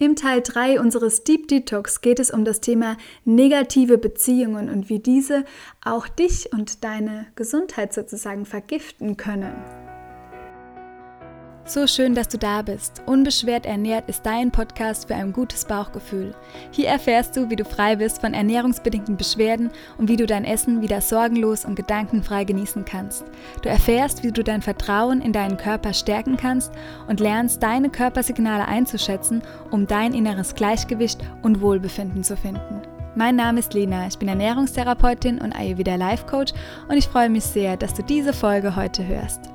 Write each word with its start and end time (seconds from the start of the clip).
Im 0.00 0.14
Teil 0.14 0.42
3 0.42 0.80
unseres 0.80 1.24
Deep 1.24 1.48
Detox 1.48 2.00
geht 2.00 2.20
es 2.20 2.30
um 2.30 2.44
das 2.44 2.60
Thema 2.60 2.96
negative 3.24 3.98
Beziehungen 3.98 4.68
und 4.68 4.88
wie 4.88 5.00
diese 5.00 5.44
auch 5.84 6.06
dich 6.06 6.52
und 6.52 6.84
deine 6.84 7.26
Gesundheit 7.34 7.92
sozusagen 7.92 8.46
vergiften 8.46 9.16
können. 9.16 9.87
So 11.68 11.86
schön, 11.86 12.14
dass 12.14 12.28
du 12.28 12.38
da 12.38 12.62
bist. 12.62 13.02
Unbeschwert 13.04 13.66
ernährt 13.66 14.08
ist 14.08 14.24
dein 14.24 14.50
Podcast 14.50 15.06
für 15.06 15.14
ein 15.14 15.34
gutes 15.34 15.66
Bauchgefühl. 15.66 16.34
Hier 16.70 16.88
erfährst 16.88 17.36
du, 17.36 17.50
wie 17.50 17.56
du 17.56 17.66
frei 17.66 17.96
bist 17.96 18.22
von 18.22 18.32
ernährungsbedingten 18.32 19.18
Beschwerden 19.18 19.70
und 19.98 20.08
wie 20.08 20.16
du 20.16 20.24
dein 20.24 20.46
Essen 20.46 20.80
wieder 20.80 21.02
sorgenlos 21.02 21.66
und 21.66 21.74
gedankenfrei 21.74 22.44
genießen 22.44 22.86
kannst. 22.86 23.24
Du 23.60 23.68
erfährst, 23.68 24.22
wie 24.22 24.32
du 24.32 24.42
dein 24.42 24.62
Vertrauen 24.62 25.20
in 25.20 25.34
deinen 25.34 25.58
Körper 25.58 25.92
stärken 25.92 26.38
kannst 26.38 26.72
und 27.06 27.20
lernst, 27.20 27.62
deine 27.62 27.90
Körpersignale 27.90 28.66
einzuschätzen, 28.66 29.42
um 29.70 29.86
dein 29.86 30.14
inneres 30.14 30.54
Gleichgewicht 30.54 31.20
und 31.42 31.60
Wohlbefinden 31.60 32.24
zu 32.24 32.38
finden. 32.38 32.80
Mein 33.14 33.36
Name 33.36 33.60
ist 33.60 33.74
Lena, 33.74 34.06
ich 34.06 34.18
bin 34.18 34.28
Ernährungstherapeutin 34.28 35.38
und 35.38 35.52
Ayurveda 35.52 35.96
Life 35.96 36.24
Coach 36.24 36.54
und 36.88 36.96
ich 36.96 37.08
freue 37.08 37.28
mich 37.28 37.44
sehr, 37.44 37.76
dass 37.76 37.92
du 37.92 38.02
diese 38.02 38.32
Folge 38.32 38.74
heute 38.74 39.06
hörst. 39.06 39.50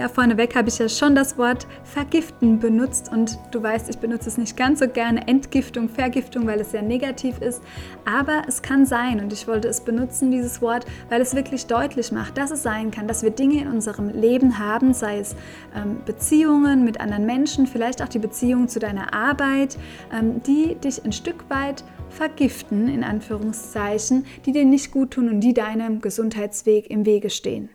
Ja, 0.00 0.08
vorneweg 0.08 0.56
habe 0.56 0.70
ich 0.70 0.78
ja 0.78 0.88
schon 0.88 1.14
das 1.14 1.36
Wort 1.36 1.66
vergiften 1.84 2.58
benutzt 2.58 3.12
und 3.12 3.38
du 3.50 3.62
weißt, 3.62 3.90
ich 3.90 3.98
benutze 3.98 4.30
es 4.30 4.38
nicht 4.38 4.56
ganz 4.56 4.78
so 4.78 4.88
gerne, 4.88 5.28
Entgiftung, 5.28 5.90
Vergiftung, 5.90 6.46
weil 6.46 6.58
es 6.58 6.70
sehr 6.70 6.80
negativ 6.80 7.38
ist, 7.42 7.60
aber 8.06 8.44
es 8.48 8.62
kann 8.62 8.86
sein 8.86 9.20
und 9.20 9.30
ich 9.30 9.46
wollte 9.46 9.68
es 9.68 9.82
benutzen, 9.82 10.30
dieses 10.30 10.62
Wort, 10.62 10.86
weil 11.10 11.20
es 11.20 11.34
wirklich 11.34 11.66
deutlich 11.66 12.12
macht, 12.12 12.38
dass 12.38 12.50
es 12.50 12.62
sein 12.62 12.90
kann, 12.90 13.08
dass 13.08 13.22
wir 13.22 13.28
Dinge 13.28 13.60
in 13.60 13.68
unserem 13.68 14.08
Leben 14.08 14.58
haben, 14.58 14.94
sei 14.94 15.18
es 15.18 15.36
ähm, 15.76 15.98
Beziehungen 16.06 16.82
mit 16.82 16.98
anderen 16.98 17.26
Menschen, 17.26 17.66
vielleicht 17.66 18.00
auch 18.00 18.08
die 18.08 18.20
Beziehung 18.20 18.68
zu 18.68 18.78
deiner 18.78 19.12
Arbeit, 19.12 19.76
ähm, 20.18 20.42
die 20.44 20.76
dich 20.76 21.04
ein 21.04 21.12
Stück 21.12 21.44
weit 21.50 21.84
vergiften, 22.08 22.88
in 22.88 23.04
Anführungszeichen, 23.04 24.24
die 24.46 24.52
dir 24.52 24.64
nicht 24.64 24.92
gut 24.92 25.10
tun 25.10 25.28
und 25.28 25.40
die 25.40 25.52
deinem 25.52 26.00
Gesundheitsweg 26.00 26.88
im 26.88 27.04
Wege 27.04 27.28
stehen. 27.28 27.68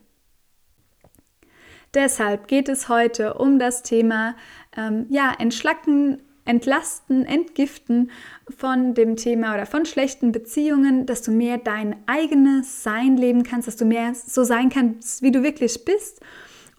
Deshalb 1.96 2.50
geht 2.50 2.68
es 2.68 2.90
heute 2.90 3.36
um 3.36 3.58
das 3.58 3.82
Thema 3.82 4.36
ähm, 4.76 5.06
ja, 5.10 5.34
Entschlacken, 5.40 6.22
Entlasten, 6.44 7.26
Entgiften 7.26 8.12
von 8.56 8.94
dem 8.94 9.16
Thema 9.16 9.54
oder 9.54 9.66
von 9.66 9.86
schlechten 9.86 10.34
Beziehungen, 10.34 11.06
dass 11.06 11.22
du 11.22 11.32
mehr 11.32 11.58
dein 11.58 11.96
eigenes 12.06 12.84
Sein 12.84 13.16
leben 13.16 13.44
kannst, 13.44 13.68
dass 13.68 13.78
du 13.78 13.86
mehr 13.86 14.14
so 14.14 14.44
sein 14.44 14.70
kannst, 14.70 15.22
wie 15.22 15.32
du 15.32 15.42
wirklich 15.42 15.86
bist. 15.86 16.20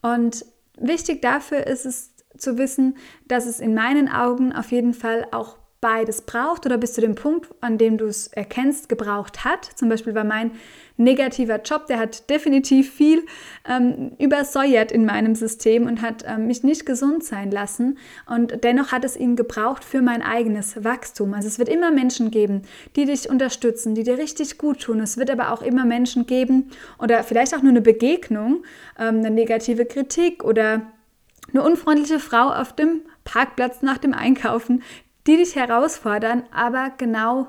Und 0.03 0.45
wichtig 0.79 1.23
dafür 1.23 1.67
ist 1.67 1.87
es 1.87 2.13
zu 2.37 2.59
wissen, 2.59 2.97
dass 3.27 3.47
es 3.47 3.59
in 3.59 3.75
meinen 3.75 4.11
Augen 4.11 4.53
auf 4.53 4.71
jeden 4.71 4.93
Fall 4.93 5.27
auch 5.33 5.57
beides 5.81 6.23
braucht 6.23 6.67
oder 6.67 6.79
bis 6.79 6.95
zu 6.95 7.01
dem 7.01 7.15
Punkt, 7.15 7.49
an 7.61 7.79
dem 7.79 7.97
du 7.99 8.07
es 8.07 8.29
erkennst, 8.29 8.89
gebraucht 8.89 9.45
hat. 9.45 9.65
Zum 9.65 9.89
Beispiel 9.89 10.15
war 10.15 10.25
mein 10.25 10.53
negativer 10.97 11.61
Job, 11.63 11.87
der 11.87 11.99
hat 11.99 12.29
definitiv 12.31 12.93
viel 12.93 13.25
ähm, 13.69 14.13
übersäuert 14.19 14.93
in 14.93 15.05
meinem 15.05 15.35
System 15.35 15.87
und 15.87 16.03
hat 16.03 16.25
ähm, 16.27 16.47
mich 16.47 16.63
nicht 16.63 16.87
gesund 16.87 17.25
sein 17.25 17.51
lassen. 17.51 17.99
Und 18.27 18.65
dennoch 18.65 18.93
hat 18.93 19.05
es 19.05 19.17
ihn 19.17 19.37
gebraucht 19.37 19.85
für 19.85 20.03
mein 20.03 20.23
eigenes 20.23 20.85
Wachstum. 20.85 21.35
Also 21.35 21.49
es 21.49 21.59
wird 21.59 21.69
immer 21.69 21.91
Menschen 21.91 22.31
geben, 22.31 22.63
die 22.97 23.05
dich 23.05 23.29
unterstützen, 23.29 23.95
die 23.95 24.05
dir 24.05 24.19
richtig 24.19 24.59
gut 24.59 24.81
tun. 24.81 25.01
Es 25.01 25.17
wird 25.17 25.31
aber 25.31 25.53
auch 25.53 25.63
immer 25.63 25.85
Menschen 25.85 26.27
geben 26.27 26.71
oder 26.99 27.23
vielleicht 27.23 27.55
auch 27.55 27.63
nur 27.63 27.71
eine 27.71 27.83
Begegnung, 27.83 28.65
ähm, 28.99 29.19
eine 29.19 29.31
negative 29.31 29.85
Kritik 29.85 30.45
oder 30.45 30.83
eine 31.53 31.63
unfreundliche 31.63 32.19
Frau 32.19 32.49
auf 32.49 32.75
dem 32.75 33.03
Parkplatz 33.25 33.83
nach 33.83 33.99
dem 33.99 34.15
Einkaufen, 34.15 34.83
die 35.27 35.37
dich 35.37 35.57
herausfordern, 35.57 36.45
aber 36.53 36.93
genau 36.97 37.49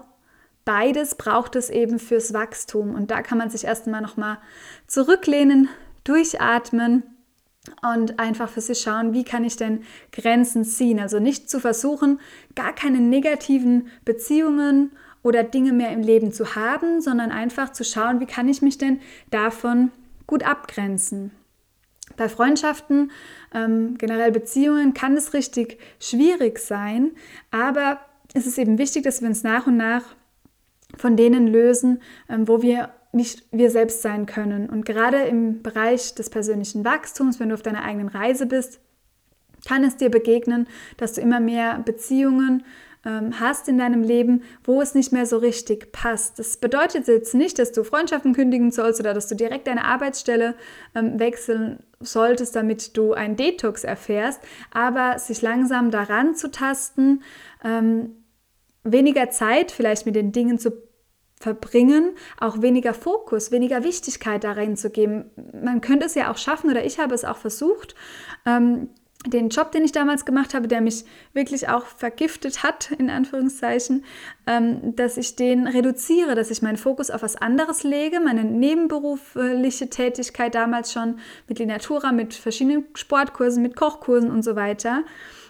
beides 0.67 1.15
braucht 1.15 1.55
es 1.55 1.69
eben 1.69 1.97
fürs 1.97 2.33
Wachstum. 2.33 2.93
Und 2.93 3.09
da 3.09 3.21
kann 3.21 3.37
man 3.37 3.49
sich 3.49 3.63
erstmal 3.63 4.01
nochmal 4.01 4.37
zurücklehnen, 4.85 5.69
durchatmen 6.03 7.03
und 7.81 8.19
einfach 8.19 8.49
für 8.49 8.59
sich 8.59 8.81
schauen, 8.81 9.13
wie 9.13 9.23
kann 9.23 9.45
ich 9.45 9.55
denn 9.55 9.83
Grenzen 10.11 10.65
ziehen. 10.65 10.99
Also 10.99 11.19
nicht 11.19 11.49
zu 11.49 11.61
versuchen, 11.61 12.19
gar 12.53 12.75
keine 12.75 12.99
negativen 12.99 13.87
Beziehungen 14.03 14.91
oder 15.23 15.43
Dinge 15.43 15.71
mehr 15.71 15.91
im 15.91 16.01
Leben 16.01 16.33
zu 16.33 16.55
haben, 16.55 16.99
sondern 16.99 17.31
einfach 17.31 17.71
zu 17.71 17.85
schauen, 17.85 18.19
wie 18.19 18.25
kann 18.25 18.49
ich 18.49 18.61
mich 18.61 18.77
denn 18.77 18.99
davon 19.31 19.91
gut 20.27 20.43
abgrenzen. 20.43 21.31
Bei 22.17 22.27
Freundschaften, 22.27 23.11
ähm, 23.53 23.97
generell 23.97 24.33
Beziehungen 24.33 24.93
kann 24.93 25.15
es 25.15 25.33
richtig 25.33 25.79
schwierig 26.01 26.59
sein, 26.59 27.11
aber 27.51 28.01
es 28.33 28.45
ist 28.45 28.57
eben 28.57 28.77
wichtig, 28.77 29.03
dass 29.03 29.21
wir 29.21 29.29
uns 29.29 29.43
nach 29.43 29.67
und 29.67 29.77
nach 29.77 30.16
von 30.97 31.15
denen 31.15 31.47
lösen, 31.47 32.01
ähm, 32.29 32.47
wo 32.47 32.61
wir 32.61 32.89
nicht 33.13 33.45
wir 33.51 33.71
selbst 33.71 34.01
sein 34.01 34.25
können. 34.25 34.69
Und 34.69 34.85
gerade 34.85 35.23
im 35.23 35.61
Bereich 35.63 36.15
des 36.15 36.29
persönlichen 36.29 36.83
Wachstums, 36.85 37.39
wenn 37.39 37.49
du 37.49 37.55
auf 37.55 37.61
deiner 37.61 37.83
eigenen 37.83 38.09
Reise 38.09 38.45
bist, 38.45 38.79
kann 39.67 39.83
es 39.83 39.97
dir 39.97 40.09
begegnen, 40.09 40.67
dass 40.97 41.13
du 41.13 41.21
immer 41.21 41.39
mehr 41.39 41.79
Beziehungen 41.79 42.63
ähm, 43.05 43.39
hast 43.39 43.67
in 43.67 43.77
deinem 43.77 44.03
Leben, 44.03 44.43
wo 44.63 44.81
es 44.81 44.93
nicht 44.93 45.11
mehr 45.11 45.25
so 45.25 45.37
richtig 45.37 45.91
passt. 45.91 46.37
Das 46.39 46.57
bedeutet 46.57 47.07
jetzt 47.07 47.33
nicht, 47.33 47.57
dass 47.59 47.71
du 47.71 47.83
Freundschaften 47.83 48.33
kündigen 48.33 48.71
sollst 48.71 48.99
oder 48.99 49.13
dass 49.13 49.27
du 49.27 49.35
direkt 49.35 49.67
deine 49.67 49.85
Arbeitsstelle 49.85 50.55
ähm, 50.93 51.19
wechseln 51.19 51.79
solltest, 51.99 52.55
damit 52.55 52.95
du 52.97 53.13
einen 53.13 53.35
Detox 53.35 53.83
erfährst, 53.83 54.41
aber 54.71 55.17
sich 55.17 55.41
langsam 55.41 55.89
daran 55.89 56.35
zu 56.35 56.51
tasten, 56.51 57.23
weniger 58.83 59.31
Zeit 59.31 59.71
vielleicht 59.71 60.05
mit 60.05 60.15
den 60.15 60.31
Dingen 60.31 60.59
zu 60.59 60.86
verbringen, 61.39 62.15
auch 62.39 62.61
weniger 62.61 62.93
Fokus, 62.93 63.51
weniger 63.51 63.83
Wichtigkeit 63.83 64.43
darin 64.43 64.75
zu 64.75 64.89
geben. 64.89 65.25
Man 65.61 65.81
könnte 65.81 66.05
es 66.05 66.15
ja 66.15 66.31
auch 66.31 66.37
schaffen, 66.37 66.69
oder 66.69 66.83
ich 66.83 66.99
habe 66.99 67.13
es 67.13 67.25
auch 67.25 67.37
versucht, 67.37 67.95
ähm, 68.45 68.89
den 69.25 69.49
Job, 69.49 69.71
den 69.71 69.83
ich 69.83 69.91
damals 69.91 70.25
gemacht 70.25 70.53
habe, 70.53 70.67
der 70.67 70.79
mich 70.79 71.03
wirklich 71.33 71.69
auch 71.69 71.85
vergiftet 71.85 72.63
hat, 72.63 72.91
in 72.97 73.09
Anführungszeichen, 73.09 74.05
ähm, 74.45 74.95
dass 74.95 75.17
ich 75.17 75.35
den 75.35 75.67
reduziere, 75.67 76.35
dass 76.35 76.51
ich 76.51 76.61
meinen 76.61 76.77
Fokus 76.77 77.09
auf 77.09 77.21
was 77.21 77.35
anderes 77.35 77.83
lege, 77.83 78.19
meine 78.19 78.43
nebenberufliche 78.43 79.89
Tätigkeit 79.89 80.55
damals 80.55 80.91
schon 80.91 81.19
mit 81.47 81.59
Linatura, 81.59 82.11
mit 82.11 82.33
verschiedenen 82.33 82.85
Sportkursen, 82.93 83.61
mit 83.61 83.75
Kochkursen 83.75 84.31
und 84.31 84.43
so 84.43 84.55
weiter. 84.55 85.03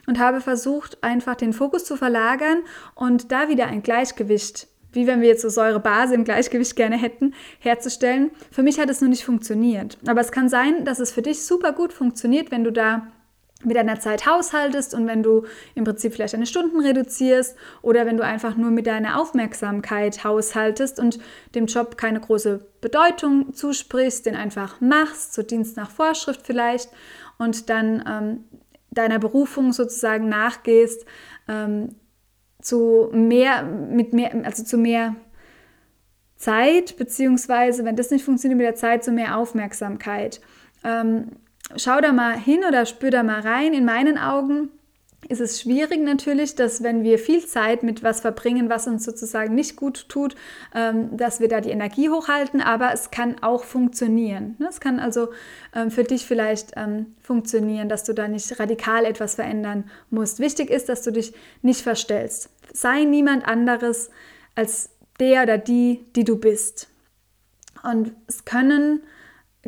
Und 0.05 0.19
habe 0.19 0.39
versucht, 0.39 1.03
einfach 1.03 1.35
den 1.35 1.51
Fokus 1.51 1.83
zu 1.83 1.97
verlagern 1.97 2.63
und 2.95 3.31
da 3.33 3.49
wieder 3.49 3.67
ein 3.67 3.83
Gleichgewicht 3.83 4.67
wie 4.91 5.07
wenn 5.07 5.21
wir 5.21 5.27
jetzt 5.27 5.41
so 5.41 5.49
Säurebase 5.49 6.15
im 6.15 6.23
Gleichgewicht 6.23 6.75
gerne 6.75 6.97
hätten, 6.97 7.33
herzustellen. 7.59 8.31
Für 8.51 8.63
mich 8.63 8.79
hat 8.79 8.89
es 8.89 9.01
nur 9.01 9.09
nicht 9.09 9.25
funktioniert. 9.25 9.97
Aber 10.07 10.21
es 10.21 10.31
kann 10.31 10.49
sein, 10.49 10.85
dass 10.85 10.99
es 10.99 11.11
für 11.11 11.21
dich 11.21 11.45
super 11.45 11.73
gut 11.73 11.93
funktioniert, 11.93 12.51
wenn 12.51 12.63
du 12.63 12.71
da 12.71 13.07
mit 13.63 13.75
deiner 13.75 13.99
Zeit 13.99 14.27
haushaltest 14.27 14.93
und 14.93 15.07
wenn 15.07 15.23
du 15.23 15.45
im 15.73 15.83
Prinzip 15.83 16.13
vielleicht 16.13 16.33
deine 16.33 16.45
Stunden 16.45 16.79
reduzierst 16.79 17.55
oder 17.81 18.05
wenn 18.05 18.17
du 18.17 18.23
einfach 18.23 18.55
nur 18.55 18.69
mit 18.69 18.85
deiner 18.85 19.19
Aufmerksamkeit 19.19 20.23
haushaltest 20.23 20.99
und 20.99 21.19
dem 21.55 21.65
Job 21.65 21.97
keine 21.97 22.19
große 22.19 22.65
Bedeutung 22.81 23.53
zusprichst, 23.53 24.25
den 24.25 24.35
einfach 24.35 24.79
machst, 24.79 25.33
so 25.33 25.41
Dienst 25.41 25.75
nach 25.75 25.89
Vorschrift 25.89 26.41
vielleicht 26.45 26.89
und 27.39 27.69
dann 27.69 28.03
ähm, 28.07 28.43
deiner 28.91 29.19
Berufung 29.19 29.73
sozusagen 29.73 30.29
nachgehst, 30.29 31.05
ähm, 31.47 31.95
zu 32.61 33.09
mehr, 33.13 33.63
mit 33.63 34.13
mehr, 34.13 34.31
also 34.43 34.63
zu 34.63 34.77
mehr 34.77 35.15
Zeit, 36.35 36.97
beziehungsweise, 36.97 37.83
wenn 37.85 37.95
das 37.95 38.11
nicht 38.11 38.23
funktioniert 38.23 38.57
mit 38.57 38.67
der 38.67 38.75
Zeit, 38.75 39.03
zu 39.03 39.11
mehr 39.11 39.37
Aufmerksamkeit. 39.37 40.39
Ähm, 40.83 41.31
schau 41.75 41.99
da 41.99 42.13
mal 42.13 42.37
hin 42.37 42.63
oder 42.67 42.85
spür 42.85 43.11
da 43.11 43.23
mal 43.23 43.41
rein. 43.41 43.73
In 43.73 43.85
meinen 43.85 44.17
Augen 44.17 44.69
ist 45.29 45.41
es 45.41 45.61
schwierig 45.61 46.01
natürlich, 46.01 46.55
dass 46.55 46.83
wenn 46.83 47.03
wir 47.03 47.19
viel 47.19 47.45
Zeit 47.45 47.83
mit 47.83 48.03
was 48.03 48.21
verbringen, 48.21 48.69
was 48.69 48.87
uns 48.87 49.03
sozusagen 49.03 49.55
nicht 49.55 49.75
gut 49.75 50.07
tut, 50.09 50.35
ähm, 50.73 51.15
dass 51.17 51.39
wir 51.39 51.47
da 51.47 51.61
die 51.61 51.71
Energie 51.71 52.09
hochhalten, 52.09 52.61
aber 52.61 52.93
es 52.93 53.11
kann 53.11 53.41
auch 53.41 53.63
funktionieren. 53.63 54.55
Ne? 54.59 54.67
Es 54.69 54.79
kann 54.79 54.99
also 54.99 55.29
ähm, 55.75 55.91
für 55.91 56.03
dich 56.03 56.25
vielleicht 56.25 56.71
ähm, 56.75 57.15
funktionieren, 57.21 57.89
dass 57.89 58.03
du 58.03 58.13
da 58.13 58.27
nicht 58.27 58.59
radikal 58.59 59.05
etwas 59.05 59.35
verändern 59.35 59.89
musst. 60.09 60.39
Wichtig 60.39 60.69
ist, 60.69 60.87
dass 60.89 61.01
du 61.01 61.11
dich 61.11 61.33
nicht 61.61 61.81
verstellst. 61.81 62.49
Sei 62.73 63.03
niemand 63.03 63.47
anderes 63.47 64.09
als 64.55 64.91
der 65.19 65.43
oder 65.43 65.57
die, 65.57 66.05
die 66.15 66.23
du 66.23 66.37
bist. 66.37 66.89
Und 67.83 68.13
es 68.27 68.45
können 68.45 69.01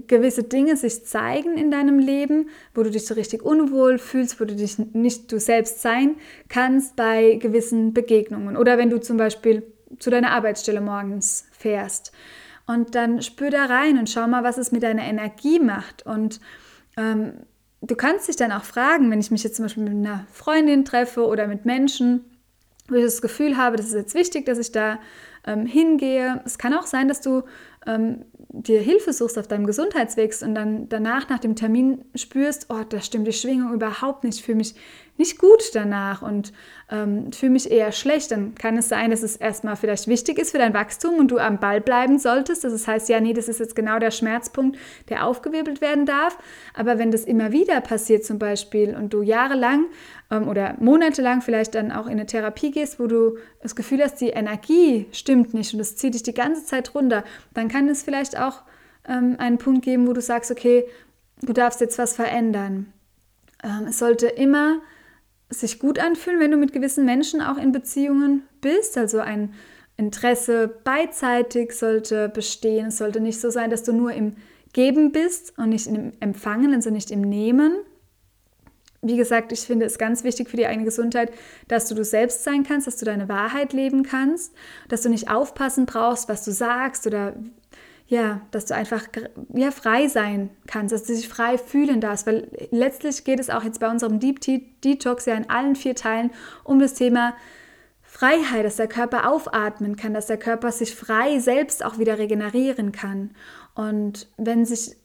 gewisse 0.07 0.43
Dinge 0.43 0.75
sich 0.75 1.05
zeigen 1.05 1.57
in 1.57 1.71
deinem 1.71 1.99
Leben, 1.99 2.49
wo 2.73 2.83
du 2.83 2.91
dich 2.91 3.05
so 3.05 3.13
richtig 3.13 3.43
unwohl 3.43 3.97
fühlst, 3.97 4.39
wo 4.39 4.45
du 4.45 4.55
dich 4.55 4.77
nicht 4.77 5.31
du 5.31 5.39
selbst 5.39 5.81
sein 5.81 6.15
kannst 6.47 6.95
bei 6.95 7.35
gewissen 7.35 7.93
Begegnungen. 7.93 8.57
Oder 8.57 8.77
wenn 8.77 8.89
du 8.89 8.99
zum 8.99 9.17
Beispiel 9.17 9.63
zu 9.97 10.09
deiner 10.09 10.31
Arbeitsstelle 10.31 10.81
morgens 10.81 11.45
fährst. 11.51 12.11
Und 12.67 12.93
dann 12.93 13.21
spür 13.21 13.49
da 13.49 13.65
rein 13.65 13.97
und 13.97 14.09
schau 14.09 14.27
mal, 14.27 14.43
was 14.43 14.57
es 14.57 14.71
mit 14.71 14.83
deiner 14.83 15.03
Energie 15.03 15.59
macht. 15.59 16.05
Und 16.05 16.39
ähm, 16.97 17.33
du 17.81 17.95
kannst 17.95 18.27
dich 18.27 18.35
dann 18.35 18.51
auch 18.51 18.63
fragen, 18.63 19.09
wenn 19.09 19.19
ich 19.19 19.31
mich 19.31 19.43
jetzt 19.43 19.55
zum 19.55 19.65
Beispiel 19.65 19.83
mit 19.83 19.93
einer 19.93 20.27
Freundin 20.31 20.85
treffe 20.85 21.25
oder 21.25 21.47
mit 21.47 21.65
Menschen, 21.65 22.25
wo 22.87 22.95
ich 22.95 23.03
das 23.03 23.21
Gefühl 23.21 23.57
habe, 23.57 23.77
das 23.77 23.87
ist 23.87 23.95
jetzt 23.95 24.13
wichtig, 24.13 24.45
dass 24.45 24.59
ich 24.59 24.71
da 24.71 24.99
ähm, 25.45 25.65
hingehe. 25.65 26.41
Es 26.45 26.57
kann 26.57 26.73
auch 26.73 26.85
sein, 26.85 27.07
dass 27.07 27.21
du 27.21 27.43
ähm, 27.85 28.25
dir 28.49 28.81
Hilfe 28.81 29.13
suchst 29.13 29.37
auf 29.37 29.47
deinem 29.47 29.65
Gesundheitsweg 29.65 30.33
und 30.41 30.55
dann 30.55 30.89
danach 30.89 31.29
nach 31.29 31.39
dem 31.39 31.55
Termin 31.55 32.03
spürst, 32.15 32.67
oh, 32.69 32.83
da 32.87 33.01
stimmt 33.01 33.27
die 33.27 33.33
Schwingung 33.33 33.73
überhaupt 33.73 34.23
nicht, 34.23 34.39
ich 34.39 34.43
fühle 34.43 34.57
mich 34.57 34.75
nicht 35.19 35.37
gut 35.37 35.71
danach 35.73 36.21
und 36.21 36.53
ähm, 36.89 37.31
fühle 37.33 37.51
mich 37.51 37.69
eher 37.69 37.91
schlecht, 37.91 38.31
dann 38.31 38.55
kann 38.55 38.77
es 38.77 38.87
sein, 38.87 39.11
dass 39.11 39.21
es 39.21 39.35
erstmal 39.35 39.75
vielleicht 39.75 40.07
wichtig 40.07 40.39
ist 40.39 40.51
für 40.51 40.57
dein 40.57 40.73
Wachstum 40.73 41.15
und 41.15 41.29
du 41.29 41.37
am 41.37 41.59
Ball 41.59 41.81
bleiben 41.81 42.17
solltest. 42.17 42.63
Das 42.63 42.87
heißt, 42.87 43.09
ja, 43.09 43.19
nee, 43.19 43.33
das 43.33 43.49
ist 43.49 43.59
jetzt 43.59 43.75
genau 43.75 43.99
der 43.99 44.11
Schmerzpunkt, 44.11 44.77
der 45.09 45.25
aufgewirbelt 45.25 45.81
werden 45.81 46.05
darf. 46.05 46.37
Aber 46.73 46.97
wenn 46.97 47.11
das 47.11 47.25
immer 47.25 47.51
wieder 47.51 47.81
passiert 47.81 48.23
zum 48.23 48.39
Beispiel 48.39 48.95
und 48.95 49.13
du 49.13 49.21
jahrelang 49.21 49.87
ähm, 50.31 50.47
oder 50.47 50.75
monatelang 50.79 51.41
vielleicht 51.41 51.75
dann 51.75 51.91
auch 51.91 52.05
in 52.05 52.13
eine 52.13 52.25
Therapie 52.25 52.71
gehst, 52.71 52.97
wo 52.97 53.07
du 53.07 53.37
das 53.61 53.75
Gefühl 53.75 54.01
hast, 54.01 54.21
die 54.21 54.29
Energie 54.29 55.05
stimmt 55.11 55.53
nicht 55.53 55.73
und 55.73 55.81
es 55.81 55.97
zieht 55.97 56.13
dich 56.13 56.23
die 56.23 56.33
ganze 56.33 56.63
Zeit 56.65 56.95
runter, 56.95 57.25
dann 57.53 57.67
kann 57.67 57.89
es 57.89 58.03
vielleicht 58.03 58.39
auch 58.39 58.61
ähm, 59.05 59.35
einen 59.37 59.57
Punkt 59.57 59.83
geben, 59.83 60.07
wo 60.07 60.13
du 60.13 60.21
sagst, 60.21 60.49
okay, 60.49 60.85
du 61.41 61.51
darfst 61.51 61.81
jetzt 61.81 61.99
was 61.99 62.15
verändern. 62.15 62.93
Ähm, 63.63 63.87
es 63.89 63.99
sollte 63.99 64.27
immer 64.27 64.79
sich 65.49 65.79
gut 65.79 65.99
anfühlen, 65.99 66.39
wenn 66.39 66.51
du 66.51 66.57
mit 66.57 66.73
gewissen 66.73 67.05
Menschen 67.05 67.41
auch 67.41 67.57
in 67.57 67.71
Beziehungen 67.71 68.43
bist. 68.61 68.97
Also 68.97 69.19
ein 69.19 69.53
Interesse 69.97 70.67
beidseitig 70.83 71.73
sollte 71.73 72.29
bestehen. 72.29 72.87
Es 72.87 72.97
sollte 72.97 73.19
nicht 73.19 73.41
so 73.41 73.49
sein, 73.49 73.69
dass 73.69 73.83
du 73.83 73.91
nur 73.91 74.13
im 74.13 74.35
Geben 74.73 75.11
bist 75.11 75.57
und 75.57 75.69
nicht 75.69 75.87
im 75.87 76.13
Empfangen, 76.19 76.73
also 76.73 76.89
nicht 76.89 77.11
im 77.11 77.21
Nehmen. 77.21 77.73
Wie 79.01 79.17
gesagt, 79.17 79.51
ich 79.51 79.61
finde 79.61 79.85
es 79.85 79.97
ganz 79.97 80.23
wichtig 80.23 80.49
für 80.49 80.57
die 80.57 80.67
eigene 80.67 80.85
Gesundheit, 80.85 81.31
dass 81.67 81.87
du 81.87 81.95
du 81.95 82.03
selbst 82.03 82.43
sein 82.43 82.63
kannst, 82.63 82.85
dass 82.85 82.97
du 82.97 83.05
deine 83.05 83.29
Wahrheit 83.29 83.73
leben 83.73 84.03
kannst, 84.03 84.53
dass 84.89 85.01
du 85.01 85.09
nicht 85.09 85.29
aufpassen 85.29 85.85
brauchst, 85.85 86.27
was 86.27 86.43
du 86.43 86.51
sagst 86.51 87.07
oder 87.07 87.33
ja, 88.09 88.41
dass 88.49 88.65
du 88.65 88.73
einfach 88.73 89.03
ja, 89.53 89.69
frei 89.69 90.07
sein 90.07 90.49
kannst, 90.65 90.93
dass 90.93 91.03
du 91.03 91.13
dich 91.13 91.29
frei 91.29 91.59
fühlen 91.59 92.01
darfst, 92.01 92.25
weil 92.25 92.49
letztlich 92.71 93.23
geht 93.23 93.39
es 93.39 93.51
auch 93.51 93.63
jetzt 93.63 93.79
bei 93.79 93.89
unserem 93.89 94.19
Deep 94.19 94.41
Detox 94.83 95.27
ja 95.27 95.35
in 95.35 95.47
allen 95.47 95.75
vier 95.75 95.95
Teilen 95.95 96.31
um 96.63 96.79
das 96.79 96.95
Thema 96.95 97.35
Freiheit, 98.01 98.65
dass 98.65 98.77
der 98.77 98.87
Körper 98.87 99.29
aufatmen 99.29 99.95
kann, 99.95 100.15
dass 100.15 100.25
der 100.25 100.39
Körper 100.39 100.71
sich 100.71 100.95
frei 100.95 101.37
selbst 101.37 101.85
auch 101.85 101.99
wieder 101.99 102.17
regenerieren 102.17 102.91
kann. 102.91 103.35
Und 103.75 104.27
wenn 104.37 104.65
sich 104.65 104.95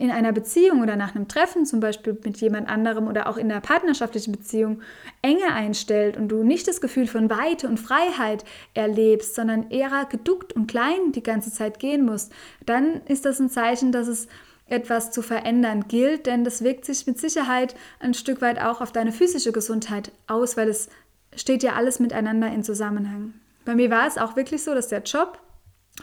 in 0.00 0.10
einer 0.10 0.32
Beziehung 0.32 0.80
oder 0.80 0.96
nach 0.96 1.14
einem 1.14 1.28
Treffen 1.28 1.66
zum 1.66 1.80
Beispiel 1.80 2.18
mit 2.24 2.38
jemand 2.38 2.70
anderem 2.70 3.06
oder 3.06 3.28
auch 3.28 3.36
in 3.36 3.52
einer 3.52 3.60
partnerschaftlichen 3.60 4.32
Beziehung 4.32 4.80
Enge 5.20 5.52
einstellt 5.52 6.16
und 6.16 6.28
du 6.28 6.42
nicht 6.42 6.66
das 6.66 6.80
Gefühl 6.80 7.06
von 7.06 7.28
Weite 7.28 7.68
und 7.68 7.78
Freiheit 7.78 8.46
erlebst, 8.72 9.34
sondern 9.34 9.70
eher 9.70 10.06
geduckt 10.10 10.54
und 10.54 10.68
klein 10.68 11.12
die 11.12 11.22
ganze 11.22 11.52
Zeit 11.52 11.78
gehen 11.78 12.06
musst, 12.06 12.32
dann 12.64 13.02
ist 13.08 13.26
das 13.26 13.40
ein 13.40 13.50
Zeichen, 13.50 13.92
dass 13.92 14.08
es 14.08 14.26
etwas 14.64 15.10
zu 15.10 15.20
verändern 15.20 15.84
gilt, 15.86 16.24
denn 16.24 16.44
das 16.44 16.64
wirkt 16.64 16.86
sich 16.86 17.06
mit 17.06 17.18
Sicherheit 17.18 17.74
ein 17.98 18.14
Stück 18.14 18.40
weit 18.40 18.58
auch 18.58 18.80
auf 18.80 18.92
deine 18.92 19.12
physische 19.12 19.52
Gesundheit 19.52 20.12
aus, 20.26 20.56
weil 20.56 20.70
es 20.70 20.88
steht 21.36 21.62
ja 21.62 21.74
alles 21.74 22.00
miteinander 22.00 22.50
in 22.50 22.64
Zusammenhang. 22.64 23.34
Bei 23.66 23.74
mir 23.74 23.90
war 23.90 24.06
es 24.06 24.16
auch 24.16 24.34
wirklich 24.34 24.64
so, 24.64 24.74
dass 24.74 24.88
der 24.88 25.02
Job 25.02 25.38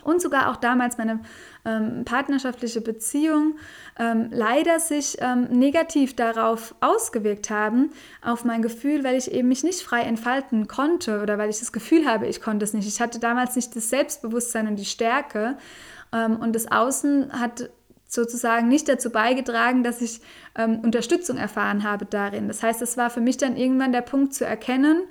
und 0.03 0.21
sogar 0.21 0.49
auch 0.49 0.55
damals 0.55 0.97
meine 0.97 1.19
ähm, 1.65 2.03
partnerschaftliche 2.05 2.81
Beziehung 2.81 3.57
ähm, 3.99 4.29
leider 4.31 4.79
sich 4.79 5.17
ähm, 5.19 5.43
negativ 5.45 6.15
darauf 6.15 6.75
ausgewirkt 6.79 7.49
haben, 7.49 7.91
auf 8.21 8.45
mein 8.45 8.61
Gefühl, 8.61 9.03
weil 9.03 9.15
ich 9.15 9.31
eben 9.31 9.47
mich 9.47 9.63
nicht 9.63 9.81
frei 9.81 10.01
entfalten 10.01 10.67
konnte 10.67 11.21
oder 11.21 11.37
weil 11.37 11.49
ich 11.49 11.59
das 11.59 11.71
Gefühl 11.71 12.07
habe, 12.07 12.27
ich 12.27 12.41
konnte 12.41 12.63
es 12.63 12.73
nicht. 12.73 12.87
Ich 12.87 13.01
hatte 13.01 13.19
damals 13.19 13.55
nicht 13.55 13.75
das 13.75 13.89
Selbstbewusstsein 13.89 14.67
und 14.67 14.77
die 14.77 14.85
Stärke 14.85 15.57
ähm, 16.13 16.37
und 16.37 16.55
das 16.55 16.71
Außen 16.71 17.33
hat 17.39 17.69
sozusagen 18.07 18.69
nicht 18.69 18.87
dazu 18.87 19.09
beigetragen, 19.09 19.83
dass 19.83 20.01
ich 20.01 20.21
ähm, 20.55 20.79
Unterstützung 20.79 21.37
erfahren 21.37 21.83
habe 21.83 22.05
darin. 22.05 22.47
Das 22.47 22.63
heißt, 22.63 22.81
es 22.81 22.97
war 22.97 23.09
für 23.09 23.19
mich 23.19 23.37
dann 23.37 23.57
irgendwann 23.57 23.91
der 23.91 24.01
Punkt 24.01 24.33
zu 24.33 24.45
erkennen, 24.45 25.03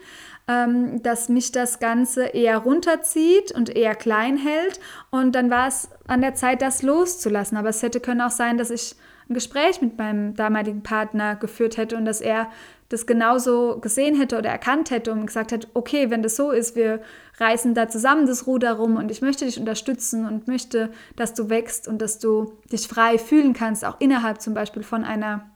ähm, 0.48 1.02
dass 1.02 1.28
mich 1.28 1.52
das 1.52 1.80
Ganze 1.80 2.26
eher 2.26 2.58
runterzieht 2.58 3.52
und 3.52 3.74
eher 3.74 3.94
klein 3.94 4.36
hält. 4.36 4.80
Und 5.10 5.34
dann 5.34 5.50
war 5.50 5.68
es 5.68 5.88
an 6.06 6.20
der 6.20 6.34
Zeit, 6.34 6.62
das 6.62 6.82
loszulassen. 6.82 7.56
Aber 7.56 7.68
es 7.68 7.82
hätte 7.82 8.00
können 8.00 8.20
auch 8.20 8.30
sein, 8.30 8.58
dass 8.58 8.70
ich 8.70 8.94
ein 9.28 9.34
Gespräch 9.34 9.80
mit 9.80 9.98
meinem 9.98 10.36
damaligen 10.36 10.82
Partner 10.82 11.34
geführt 11.34 11.76
hätte 11.76 11.96
und 11.96 12.04
dass 12.04 12.20
er 12.20 12.48
das 12.88 13.06
genauso 13.06 13.80
gesehen 13.80 14.16
hätte 14.16 14.38
oder 14.38 14.50
erkannt 14.50 14.90
hätte 14.90 15.10
und 15.12 15.26
gesagt 15.26 15.50
hätte, 15.50 15.66
okay, 15.74 16.10
wenn 16.10 16.22
das 16.22 16.36
so 16.36 16.52
ist, 16.52 16.76
wir 16.76 17.00
reißen 17.38 17.74
da 17.74 17.88
zusammen 17.88 18.26
das 18.26 18.46
Ruder 18.46 18.74
rum 18.74 18.96
und 18.96 19.10
ich 19.10 19.22
möchte 19.22 19.44
dich 19.44 19.58
unterstützen 19.58 20.24
und 20.24 20.46
möchte, 20.46 20.90
dass 21.16 21.34
du 21.34 21.50
wächst 21.50 21.88
und 21.88 22.00
dass 22.00 22.20
du 22.20 22.52
dich 22.70 22.86
frei 22.86 23.18
fühlen 23.18 23.54
kannst, 23.54 23.84
auch 23.84 24.00
innerhalb 24.00 24.40
zum 24.40 24.54
Beispiel 24.54 24.84
von 24.84 25.02
einer 25.02 25.50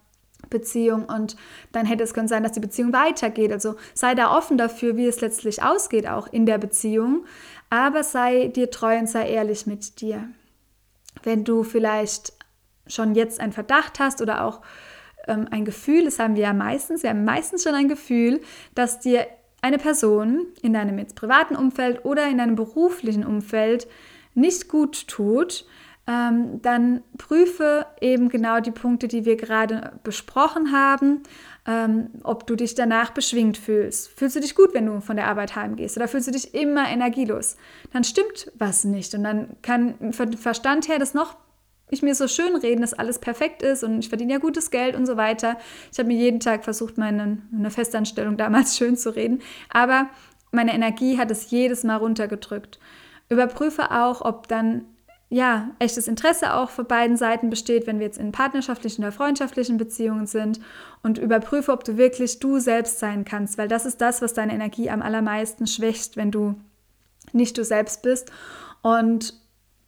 Beziehung 0.51 1.05
und 1.05 1.37
dann 1.73 1.87
hätte 1.87 2.05
es 2.05 2.15
können 2.15 2.29
sein, 2.29 2.43
dass 2.43 2.53
die 2.53 2.61
Beziehung 2.61 2.93
weitergeht. 2.93 3.53
Also 3.53 3.77
sei 3.95 4.15
da 4.15 4.37
offen 4.37 4.59
dafür, 4.59 4.97
wie 4.97 5.07
es 5.07 5.21
letztlich 5.21 5.63
ausgeht, 5.63 6.09
auch 6.09 6.27
in 6.33 6.47
der 6.47 6.59
Beziehung, 6.59 7.25
aber 7.71 8.03
sei 8.03 8.49
dir 8.49 8.71
treu 8.71 8.99
und 8.99 9.09
sei 9.09 9.31
ehrlich 9.31 9.67
mit 9.67 10.01
dir. 10.01 10.29
Wenn 11.23 11.45
du 11.45 11.63
vielleicht 11.63 12.33
schon 12.87 13.15
jetzt 13.15 13.41
einen 13.41 13.53
Verdacht 13.53 14.01
hast 14.01 14.21
oder 14.21 14.45
auch 14.45 14.61
ähm, 15.27 15.47
ein 15.51 15.65
Gefühl, 15.65 16.05
das 16.05 16.19
haben 16.19 16.35
wir 16.35 16.43
ja 16.43 16.53
meistens, 16.53 17.03
wir 17.03 17.11
haben 17.11 17.25
meistens 17.25 17.63
schon 17.63 17.75
ein 17.75 17.89
Gefühl, 17.89 18.41
dass 18.75 19.01
dir 19.01 19.27
eine 19.63 19.79
Person 19.79 20.47
in 20.63 20.73
deinem 20.73 20.99
jetzt 20.99 21.17
privaten 21.17 21.57
Umfeld 21.57 22.05
oder 22.05 22.29
in 22.29 22.39
deinem 22.39 22.57
beruflichen 22.57 23.25
Umfeld 23.25 23.87
nicht 24.35 24.69
gut 24.69 25.07
tut, 25.07 25.67
ähm, 26.11 26.61
dann 26.63 27.03
prüfe 27.19 27.87
eben 28.01 28.31
genau 28.31 28.59
die 28.59 28.73
Punkte, 28.73 29.07
die 29.07 29.25
wir 29.25 29.37
gerade 29.37 29.93
besprochen 30.03 30.73
haben, 30.73 31.23
ähm, 31.69 32.11
ob 32.25 32.49
du 32.49 32.57
dich 32.57 32.75
danach 32.75 33.11
beschwingt 33.11 33.57
fühlst. 33.57 34.09
Fühlst 34.09 34.35
du 34.35 34.41
dich 34.41 34.57
gut, 34.57 34.75
wenn 34.75 34.87
du 34.87 35.01
von 35.01 35.17
der 35.17 35.29
Arbeit 35.29 35.55
heimgehst 35.55 35.97
oder 35.97 36.09
fühlst 36.09 36.27
du 36.27 36.33
dich 36.33 36.53
immer 36.53 36.89
energielos? 36.89 37.57
Dann 37.93 38.03
stimmt 38.03 38.51
was 38.59 38.83
nicht 38.83 39.15
und 39.15 39.23
dann 39.23 39.57
kann 39.63 40.13
von 40.13 40.33
Verstand 40.33 40.89
her 40.89 40.99
das 40.99 41.15
noch 41.15 41.37
ich 41.93 42.03
mir 42.03 42.15
so 42.15 42.29
schön 42.29 42.55
reden, 42.55 42.83
dass 42.83 42.95
alles 42.95 43.19
perfekt 43.19 43.63
ist 43.63 43.83
und 43.83 43.99
ich 43.99 44.09
verdiene 44.09 44.35
ja 44.35 44.39
gutes 44.39 44.71
Geld 44.71 44.95
und 44.95 45.07
so 45.07 45.17
weiter. 45.17 45.59
Ich 45.91 45.99
habe 45.99 46.07
mir 46.07 46.17
jeden 46.17 46.39
Tag 46.39 46.63
versucht, 46.63 46.99
meine, 46.99 47.39
meine 47.51 47.71
Festanstellung 47.71 48.37
damals 48.37 48.77
schön 48.79 48.97
zu 48.97 49.15
reden, 49.15 49.43
aber 49.69 50.09
meine 50.53 50.73
Energie 50.73 51.19
hat 51.19 51.33
es 51.33 51.51
jedes 51.51 51.83
Mal 51.83 51.97
runtergedrückt. 51.97 52.79
Überprüfe 53.29 53.91
auch, 53.91 54.23
ob 54.23 54.47
dann 54.47 54.85
ja, 55.33 55.71
echtes 55.79 56.09
Interesse 56.09 56.55
auch 56.55 56.71
für 56.71 56.83
beiden 56.83 57.17
Seiten 57.17 57.51
besteht, 57.51 57.87
wenn 57.87 58.01
wir 58.01 58.07
jetzt 58.07 58.19
in 58.19 58.33
partnerschaftlichen 58.33 59.03
oder 59.03 59.13
freundschaftlichen 59.13 59.79
Beziehungen 59.79 60.27
sind 60.27 60.61
und 61.05 61.19
überprüfe, 61.19 61.73
ob 61.73 61.85
du 61.85 61.97
wirklich 61.97 62.41
du 62.41 62.59
selbst 62.59 62.99
sein 62.99 63.25
kannst, 63.25 63.57
weil 63.57 63.69
das 63.69 63.87
ist 63.87 64.01
das, 64.01 64.23
was 64.23 64.35
deine 64.35 64.53
Energie 64.53 64.91
am 64.91 65.03
allermeisten 65.03 65.69
schwächt, 65.69 66.17
wenn 66.17 66.33
du 66.33 66.57
nicht 67.33 67.57
du 67.57 67.65
selbst 67.65 68.03
bist 68.03 68.33
und 68.83 69.35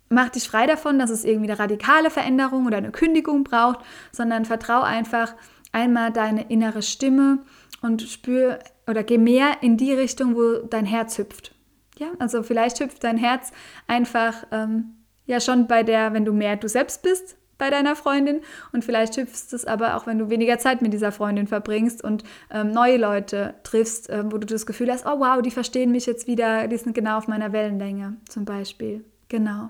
mach 0.09 0.29
dich 0.29 0.49
frei 0.49 0.67
davon, 0.67 1.01
dass 1.01 1.11
es 1.11 1.25
irgendwie 1.25 1.51
eine 1.51 1.59
radikale 1.59 2.11
Veränderung 2.11 2.67
oder 2.67 2.77
eine 2.77 2.93
Kündigung 2.93 3.43
braucht, 3.43 3.81
sondern 4.13 4.45
vertrau 4.45 4.83
einfach 4.83 5.35
einmal 5.73 6.13
deine 6.13 6.51
innere 6.51 6.83
Stimme 6.83 7.41
und 7.81 8.03
spür 8.03 8.61
oder 8.87 9.03
geh 9.03 9.19
mehr 9.19 9.57
in 9.61 9.77
die 9.77 9.93
Richtung, 9.93 10.37
wo 10.37 10.59
dein 10.69 10.87
Herz 10.87 11.19
hüpft. 11.19 11.53
Ja, 11.99 12.09
also 12.21 12.45
vielleicht 12.45 12.79
hüpft 12.79 13.03
dein 13.03 13.17
Herz 13.17 13.51
einfach 13.89 14.47
ähm, 14.53 15.02
ja 15.27 15.41
schon 15.41 15.67
bei 15.67 15.83
der, 15.83 16.13
wenn 16.13 16.25
du 16.25 16.33
mehr 16.33 16.57
du 16.57 16.69
selbst 16.69 17.03
bist 17.03 17.37
bei 17.59 17.71
deiner 17.71 17.95
Freundin 17.95 18.41
und 18.73 18.85
vielleicht 18.85 19.17
hüpfst 19.17 19.53
es 19.53 19.65
aber 19.65 19.97
auch, 19.97 20.07
wenn 20.07 20.19
du 20.19 20.31
weniger 20.31 20.59
Zeit 20.59 20.83
mit 20.83 20.93
dieser 20.93 21.13
Freundin 21.13 21.47
verbringst 21.47 22.03
und 22.03 22.25
ähm, 22.51 22.73
neue 22.73 22.97
Leute 22.97 23.55
triffst, 23.63 24.11
ähm, 24.11 24.33
wo 24.33 24.39
du 24.39 24.47
das 24.47 24.67
Gefühl 24.67 24.91
hast, 24.91 25.07
oh 25.07 25.21
wow, 25.21 25.41
die 25.41 25.53
verstehen 25.53 25.93
mich 25.93 26.07
jetzt 26.07 26.27
wieder, 26.27 26.67
die 26.67 26.77
sind 26.77 26.93
genau 26.93 27.19
auf 27.19 27.29
meiner 27.29 27.53
Wellenlänge 27.53 28.17
zum 28.29 28.45
Beispiel. 28.45 29.05
Genau. 29.29 29.69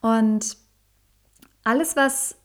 Und 0.00 0.56
alles, 1.64 1.96
was 1.96 2.36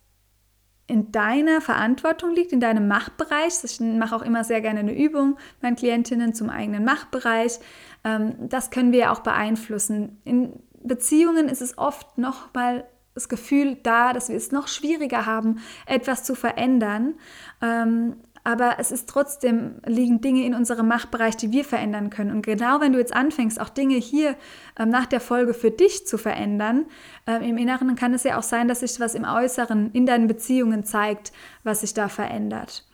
in 0.88 1.12
deiner 1.12 1.59
Verantwortung 1.59 2.33
liegt, 2.33 2.53
in 2.53 2.62
deinem 2.62 2.88
Machtbereich. 2.88 3.53
Ich 3.63 3.79
mache 3.79 4.15
auch 4.15 4.21
immer 4.21 4.43
sehr 4.45 4.62
gerne 4.62 4.79
eine 4.79 4.97
Übung 4.97 5.38
meinen 5.62 5.75
Klientinnen 5.75 6.33
zum 6.33 6.50
eigenen 6.50 6.86
Machtbereich. 6.86 7.59
Ähm, 8.05 8.36
das 8.39 8.71
können 8.71 8.93
wir 8.93 9.12
auch 9.12 9.19
beeinflussen. 9.19 10.21
In 10.24 10.53
Beziehungen 10.88 11.50
ist 11.50 11.62
es 11.62 11.77
oft 11.77 12.17
noch 12.17 12.53
mal 12.53 12.86
das 13.13 13.29
Gefühl 13.29 13.77
da, 13.82 14.13
dass 14.13 14.29
wir 14.29 14.36
es 14.36 14.51
noch 14.51 14.67
schwieriger 14.67 15.25
haben, 15.25 15.60
etwas 15.88 16.24
zu 16.24 16.36
verändern. 16.36 17.15
Ähm, 17.62 18.17
aber 18.48 18.75
es 18.79 18.91
ist 18.91 19.10
trotzdem, 19.10 19.82
liegen 19.86 20.22
Dinge 20.22 20.46
in 20.46 20.56
unserem 20.56 20.88
Machtbereich, 20.88 21.36
die 21.36 21.51
wir 21.51 21.65
verändern 21.65 22.10
können. 22.10 22.32
Und 22.32 22.46
genau 22.46 22.79
wenn 22.79 22.94
du 22.94 23.00
jetzt 23.00 23.13
anfängst, 23.13 23.60
auch 23.60 23.67
Dinge 23.67 23.96
hier 23.96 24.38
ähm, 24.79 24.88
nach 24.88 25.06
der 25.06 25.20
Folge 25.20 25.53
für 25.53 25.70
dich 25.70 26.08
zu 26.08 26.17
verändern, 26.17 26.86
ähm, 27.25 27.41
im 27.41 27.58
Inneren 27.58 27.96
kann 27.96 28.13
es 28.13 28.24
ja 28.24 28.38
auch 28.38 28.44
sein, 28.44 28.70
dass 28.70 28.79
sich 28.79 29.01
was 29.01 29.15
im 29.15 29.25
Äußeren, 29.25 29.91
in 29.91 30.06
deinen 30.06 30.27
Beziehungen 30.27 30.86
zeigt, 30.86 31.34
was 31.65 31.82
sich 31.82 31.94
da 31.94 32.08
verändert. 32.08 32.87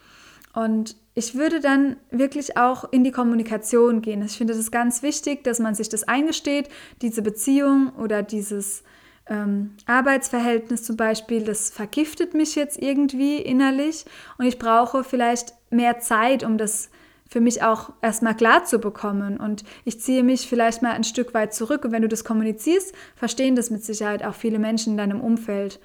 Und 0.53 0.95
ich 1.15 1.35
würde 1.35 1.59
dann 1.59 1.97
wirklich 2.11 2.57
auch 2.57 2.91
in 2.91 3.03
die 3.03 3.11
Kommunikation 3.11 4.01
gehen. 4.01 4.23
Ich 4.23 4.37
finde 4.37 4.53
es 4.53 4.71
ganz 4.71 5.03
wichtig, 5.03 5.43
dass 5.43 5.59
man 5.59 5.75
sich 5.75 5.89
das 5.89 6.03
eingesteht, 6.03 6.69
diese 7.01 7.21
Beziehung 7.21 7.91
oder 7.97 8.23
dieses 8.23 8.83
ähm, 9.27 9.75
Arbeitsverhältnis 9.85 10.83
zum 10.83 10.97
Beispiel, 10.97 11.43
das 11.43 11.69
vergiftet 11.69 12.33
mich 12.33 12.55
jetzt 12.55 12.81
irgendwie 12.81 13.37
innerlich 13.37 14.05
und 14.37 14.45
ich 14.45 14.59
brauche 14.59 15.03
vielleicht 15.03 15.53
mehr 15.69 15.99
Zeit, 15.99 16.43
um 16.43 16.57
das 16.57 16.89
für 17.33 17.41
mich 17.41 17.63
auch 17.63 17.91
erstmal 18.01 18.35
klar 18.35 18.63
zu 18.63 18.79
bekommen. 18.79 19.37
Und 19.37 19.63
ich 19.85 19.99
ziehe 19.99 20.23
mich 20.23 20.47
vielleicht 20.47 20.83
mal 20.83 20.91
ein 20.91 21.03
Stück 21.03 21.33
weit 21.33 21.53
zurück. 21.53 21.83
Und 21.83 21.91
wenn 21.91 22.03
du 22.03 22.07
das 22.07 22.23
kommunizierst, 22.23 22.93
verstehen 23.15 23.55
das 23.55 23.71
mit 23.71 23.83
Sicherheit 23.83 24.23
auch 24.23 24.35
viele 24.35 24.59
Menschen 24.59 24.93
in 24.93 24.97
deinem 24.97 25.19
Umfeld. 25.19 25.79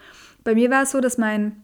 Bei 0.45 0.55
mir 0.55 0.71
war 0.71 0.83
es 0.83 0.91
so, 0.91 1.01
dass 1.01 1.17
mein 1.17 1.63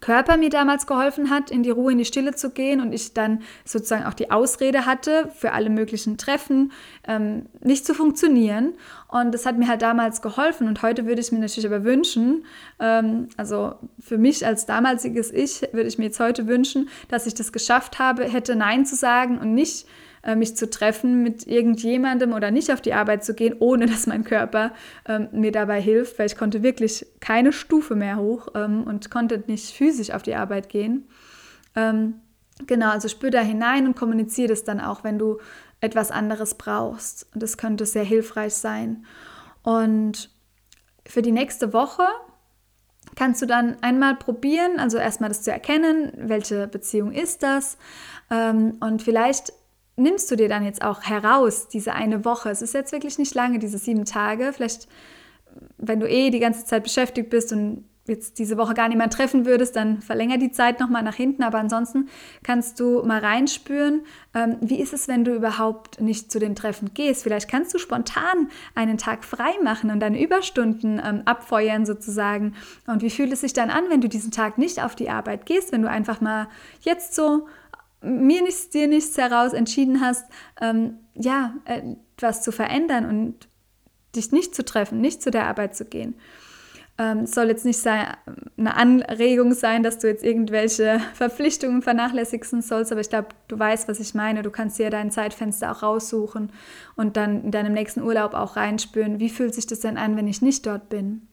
Körper 0.00 0.36
mir 0.36 0.50
damals 0.50 0.86
geholfen 0.86 1.30
hat, 1.30 1.50
in 1.50 1.62
die 1.62 1.70
Ruhe, 1.70 1.92
in 1.92 1.98
die 1.98 2.04
Stille 2.04 2.34
zu 2.34 2.50
gehen 2.50 2.80
und 2.80 2.92
ich 2.92 3.14
dann 3.14 3.42
sozusagen 3.64 4.04
auch 4.04 4.14
die 4.14 4.30
Ausrede 4.30 4.86
hatte, 4.86 5.30
für 5.34 5.52
alle 5.52 5.70
möglichen 5.70 6.18
Treffen 6.18 6.72
ähm, 7.06 7.46
nicht 7.60 7.86
zu 7.86 7.94
funktionieren. 7.94 8.74
Und 9.08 9.32
das 9.32 9.46
hat 9.46 9.58
mir 9.58 9.68
halt 9.68 9.82
damals 9.82 10.22
geholfen 10.22 10.66
und 10.66 10.82
heute 10.82 11.06
würde 11.06 11.20
ich 11.20 11.30
mir 11.30 11.38
natürlich 11.38 11.66
aber 11.66 11.84
wünschen, 11.84 12.44
ähm, 12.80 13.28
also 13.36 13.74
für 14.00 14.18
mich 14.18 14.44
als 14.46 14.66
damaliges 14.66 15.30
Ich 15.30 15.62
würde 15.72 15.88
ich 15.88 15.98
mir 15.98 16.04
jetzt 16.04 16.20
heute 16.20 16.48
wünschen, 16.48 16.88
dass 17.08 17.26
ich 17.26 17.34
das 17.34 17.52
geschafft 17.52 17.98
habe, 17.98 18.24
hätte 18.24 18.56
Nein 18.56 18.86
zu 18.86 18.96
sagen 18.96 19.38
und 19.38 19.54
nicht 19.54 19.86
mich 20.36 20.56
zu 20.56 20.70
treffen 20.70 21.22
mit 21.22 21.46
irgendjemandem 21.46 22.32
oder 22.32 22.50
nicht 22.50 22.72
auf 22.72 22.80
die 22.80 22.94
Arbeit 22.94 23.24
zu 23.24 23.34
gehen, 23.34 23.56
ohne 23.58 23.86
dass 23.86 24.06
mein 24.06 24.24
Körper 24.24 24.72
ähm, 25.06 25.28
mir 25.32 25.52
dabei 25.52 25.80
hilft, 25.80 26.18
weil 26.18 26.26
ich 26.26 26.36
konnte 26.36 26.62
wirklich 26.62 27.06
keine 27.20 27.52
Stufe 27.52 27.94
mehr 27.94 28.18
hoch 28.18 28.48
ähm, 28.54 28.84
und 28.84 29.10
konnte 29.10 29.42
nicht 29.46 29.74
physisch 29.74 30.10
auf 30.10 30.22
die 30.22 30.34
Arbeit 30.34 30.68
gehen. 30.68 31.08
Ähm, 31.74 32.14
genau, 32.66 32.90
also 32.90 33.08
spür 33.08 33.30
da 33.30 33.40
hinein 33.40 33.86
und 33.86 33.96
kommuniziere 33.96 34.48
das 34.48 34.64
dann 34.64 34.80
auch, 34.80 35.04
wenn 35.04 35.18
du 35.18 35.38
etwas 35.80 36.10
anderes 36.10 36.54
brauchst. 36.54 37.26
Und 37.34 37.42
das 37.42 37.56
könnte 37.56 37.86
sehr 37.86 38.04
hilfreich 38.04 38.54
sein. 38.54 39.04
Und 39.62 40.30
für 41.06 41.22
die 41.22 41.32
nächste 41.32 41.72
Woche 41.72 42.04
kannst 43.16 43.42
du 43.42 43.46
dann 43.46 43.76
einmal 43.82 44.14
probieren, 44.14 44.78
also 44.78 44.98
erstmal 44.98 45.28
das 45.28 45.42
zu 45.42 45.50
erkennen, 45.52 46.12
welche 46.16 46.68
Beziehung 46.68 47.12
ist 47.12 47.42
das. 47.42 47.76
Ähm, 48.30 48.78
und 48.80 49.02
vielleicht 49.02 49.52
nimmst 49.96 50.30
du 50.30 50.36
dir 50.36 50.48
dann 50.48 50.64
jetzt 50.64 50.82
auch 50.82 51.02
heraus, 51.02 51.68
diese 51.68 51.92
eine 51.92 52.24
Woche? 52.24 52.50
Es 52.50 52.62
ist 52.62 52.74
jetzt 52.74 52.92
wirklich 52.92 53.18
nicht 53.18 53.34
lange, 53.34 53.58
diese 53.58 53.78
sieben 53.78 54.04
Tage. 54.04 54.52
Vielleicht, 54.52 54.88
wenn 55.78 56.00
du 56.00 56.08
eh 56.08 56.30
die 56.30 56.40
ganze 56.40 56.64
Zeit 56.64 56.82
beschäftigt 56.82 57.30
bist 57.30 57.52
und 57.52 57.84
jetzt 58.06 58.40
diese 58.40 58.58
Woche 58.58 58.74
gar 58.74 58.88
niemand 58.88 59.12
treffen 59.12 59.46
würdest, 59.46 59.76
dann 59.76 60.02
verlänger 60.02 60.36
die 60.36 60.50
Zeit 60.50 60.80
nochmal 60.80 61.02
nach 61.04 61.14
hinten. 61.14 61.42
Aber 61.44 61.58
ansonsten 61.58 62.08
kannst 62.42 62.80
du 62.80 63.02
mal 63.04 63.20
reinspüren, 63.20 64.02
ähm, 64.34 64.56
wie 64.60 64.80
ist 64.80 64.92
es, 64.92 65.06
wenn 65.06 65.24
du 65.24 65.34
überhaupt 65.34 66.00
nicht 66.00 66.32
zu 66.32 66.40
den 66.40 66.56
Treffen 66.56 66.94
gehst. 66.94 67.22
Vielleicht 67.22 67.48
kannst 67.48 67.72
du 67.74 67.78
spontan 67.78 68.48
einen 68.74 68.98
Tag 68.98 69.24
frei 69.24 69.52
machen 69.62 69.90
und 69.90 70.00
deine 70.00 70.20
Überstunden 70.20 71.00
ähm, 71.04 71.22
abfeuern 71.26 71.86
sozusagen. 71.86 72.54
Und 72.86 73.02
wie 73.02 73.10
fühlt 73.10 73.32
es 73.32 73.42
sich 73.42 73.52
dann 73.52 73.70
an, 73.70 73.84
wenn 73.88 74.00
du 74.00 74.08
diesen 74.08 74.32
Tag 74.32 74.58
nicht 74.58 74.82
auf 74.82 74.96
die 74.96 75.08
Arbeit 75.08 75.46
gehst, 75.46 75.70
wenn 75.70 75.82
du 75.82 75.88
einfach 75.88 76.20
mal 76.20 76.48
jetzt 76.80 77.14
so 77.14 77.46
mir 78.02 78.42
nichts, 78.42 78.70
dir 78.70 78.88
nichts 78.88 79.16
heraus 79.16 79.52
entschieden 79.52 80.00
hast, 80.00 80.24
ähm, 80.60 80.98
ja, 81.14 81.54
etwas 81.64 82.42
zu 82.42 82.52
verändern 82.52 83.06
und 83.06 83.48
dich 84.14 84.32
nicht 84.32 84.54
zu 84.54 84.64
treffen, 84.64 85.00
nicht 85.00 85.22
zu 85.22 85.30
der 85.30 85.46
Arbeit 85.46 85.74
zu 85.74 85.84
gehen. 85.84 86.14
Ähm, 86.98 87.26
soll 87.26 87.46
jetzt 87.46 87.64
nicht 87.64 87.78
sein, 87.78 88.06
eine 88.58 88.76
Anregung 88.76 89.54
sein, 89.54 89.82
dass 89.82 89.98
du 89.98 90.08
jetzt 90.08 90.22
irgendwelche 90.22 91.00
Verpflichtungen 91.14 91.80
vernachlässigen 91.80 92.60
sollst, 92.60 92.92
aber 92.92 93.00
ich 93.00 93.08
glaube, 93.08 93.28
du 93.48 93.58
weißt, 93.58 93.88
was 93.88 93.98
ich 93.98 94.14
meine. 94.14 94.42
Du 94.42 94.50
kannst 94.50 94.78
dir 94.78 94.90
dein 94.90 95.10
Zeitfenster 95.10 95.72
auch 95.72 95.82
raussuchen 95.82 96.52
und 96.94 97.16
dann 97.16 97.44
in 97.44 97.50
deinem 97.50 97.72
nächsten 97.72 98.02
Urlaub 98.02 98.34
auch 98.34 98.56
reinspüren, 98.56 99.20
wie 99.20 99.30
fühlt 99.30 99.54
sich 99.54 99.66
das 99.66 99.80
denn 99.80 99.96
an, 99.96 100.16
wenn 100.16 100.28
ich 100.28 100.42
nicht 100.42 100.66
dort 100.66 100.90
bin. 100.90 101.28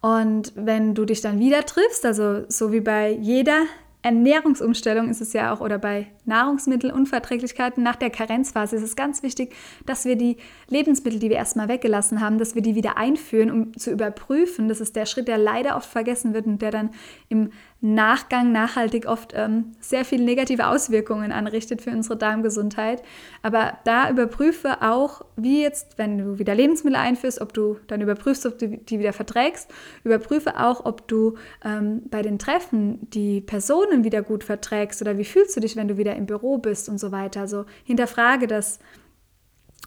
Und 0.00 0.52
wenn 0.54 0.94
du 0.94 1.04
dich 1.04 1.22
dann 1.22 1.40
wieder 1.40 1.64
triffst, 1.64 2.04
also 2.04 2.44
so 2.48 2.70
wie 2.70 2.80
bei 2.80 3.10
jeder 3.10 3.64
Ernährungsumstellung 4.02 5.08
ist 5.08 5.20
es 5.20 5.32
ja 5.32 5.52
auch, 5.52 5.60
oder 5.60 5.78
bei 5.78 6.06
Nahrungsmittelunverträglichkeiten 6.24 7.82
nach 7.82 7.96
der 7.96 8.10
Karenzphase 8.10 8.76
ist 8.76 8.82
es 8.82 8.94
ganz 8.94 9.24
wichtig, 9.24 9.54
dass 9.86 10.04
wir 10.04 10.14
die 10.14 10.36
Lebensmittel, 10.68 11.18
die 11.18 11.30
wir 11.30 11.36
erstmal 11.36 11.68
weggelassen 11.68 12.20
haben, 12.20 12.38
dass 12.38 12.54
wir 12.54 12.62
die 12.62 12.76
wieder 12.76 12.96
einführen, 12.96 13.50
um 13.50 13.76
zu 13.76 13.90
überprüfen. 13.90 14.68
Das 14.68 14.80
ist 14.80 14.94
der 14.94 15.04
Schritt, 15.04 15.26
der 15.26 15.36
leider 15.36 15.76
oft 15.76 15.90
vergessen 15.90 16.32
wird 16.32 16.46
und 16.46 16.62
der 16.62 16.70
dann 16.70 16.90
im 17.28 17.50
Nachgang 17.80 18.50
nachhaltig 18.50 19.06
oft 19.06 19.34
ähm, 19.36 19.72
sehr 19.80 20.04
viele 20.04 20.24
negative 20.24 20.66
Auswirkungen 20.66 21.30
anrichtet 21.30 21.80
für 21.80 21.90
unsere 21.90 22.16
Darmgesundheit. 22.16 23.02
Aber 23.42 23.78
da 23.84 24.10
überprüfe 24.10 24.82
auch, 24.82 25.22
wie 25.36 25.62
jetzt, 25.62 25.96
wenn 25.96 26.18
du 26.18 26.38
wieder 26.40 26.56
Lebensmittel 26.56 26.98
einführst, 26.98 27.40
ob 27.40 27.54
du 27.54 27.76
dann 27.86 28.00
überprüfst, 28.00 28.46
ob 28.46 28.58
du 28.58 28.78
die 28.78 28.98
wieder 28.98 29.12
verträgst. 29.12 29.70
Überprüfe 30.02 30.58
auch, 30.58 30.86
ob 30.86 31.06
du 31.06 31.36
ähm, 31.64 32.02
bei 32.10 32.22
den 32.22 32.40
Treffen 32.40 32.98
die 33.10 33.40
Personen 33.40 34.02
wieder 34.02 34.22
gut 34.22 34.42
verträgst 34.42 35.00
oder 35.00 35.16
wie 35.16 35.24
fühlst 35.24 35.56
du 35.56 35.60
dich, 35.60 35.76
wenn 35.76 35.86
du 35.86 35.96
wieder 35.96 36.16
im 36.16 36.26
Büro 36.26 36.58
bist 36.58 36.88
und 36.88 36.98
so 36.98 37.12
weiter. 37.12 37.42
Also 37.42 37.64
hinterfrage 37.84 38.48
das 38.48 38.80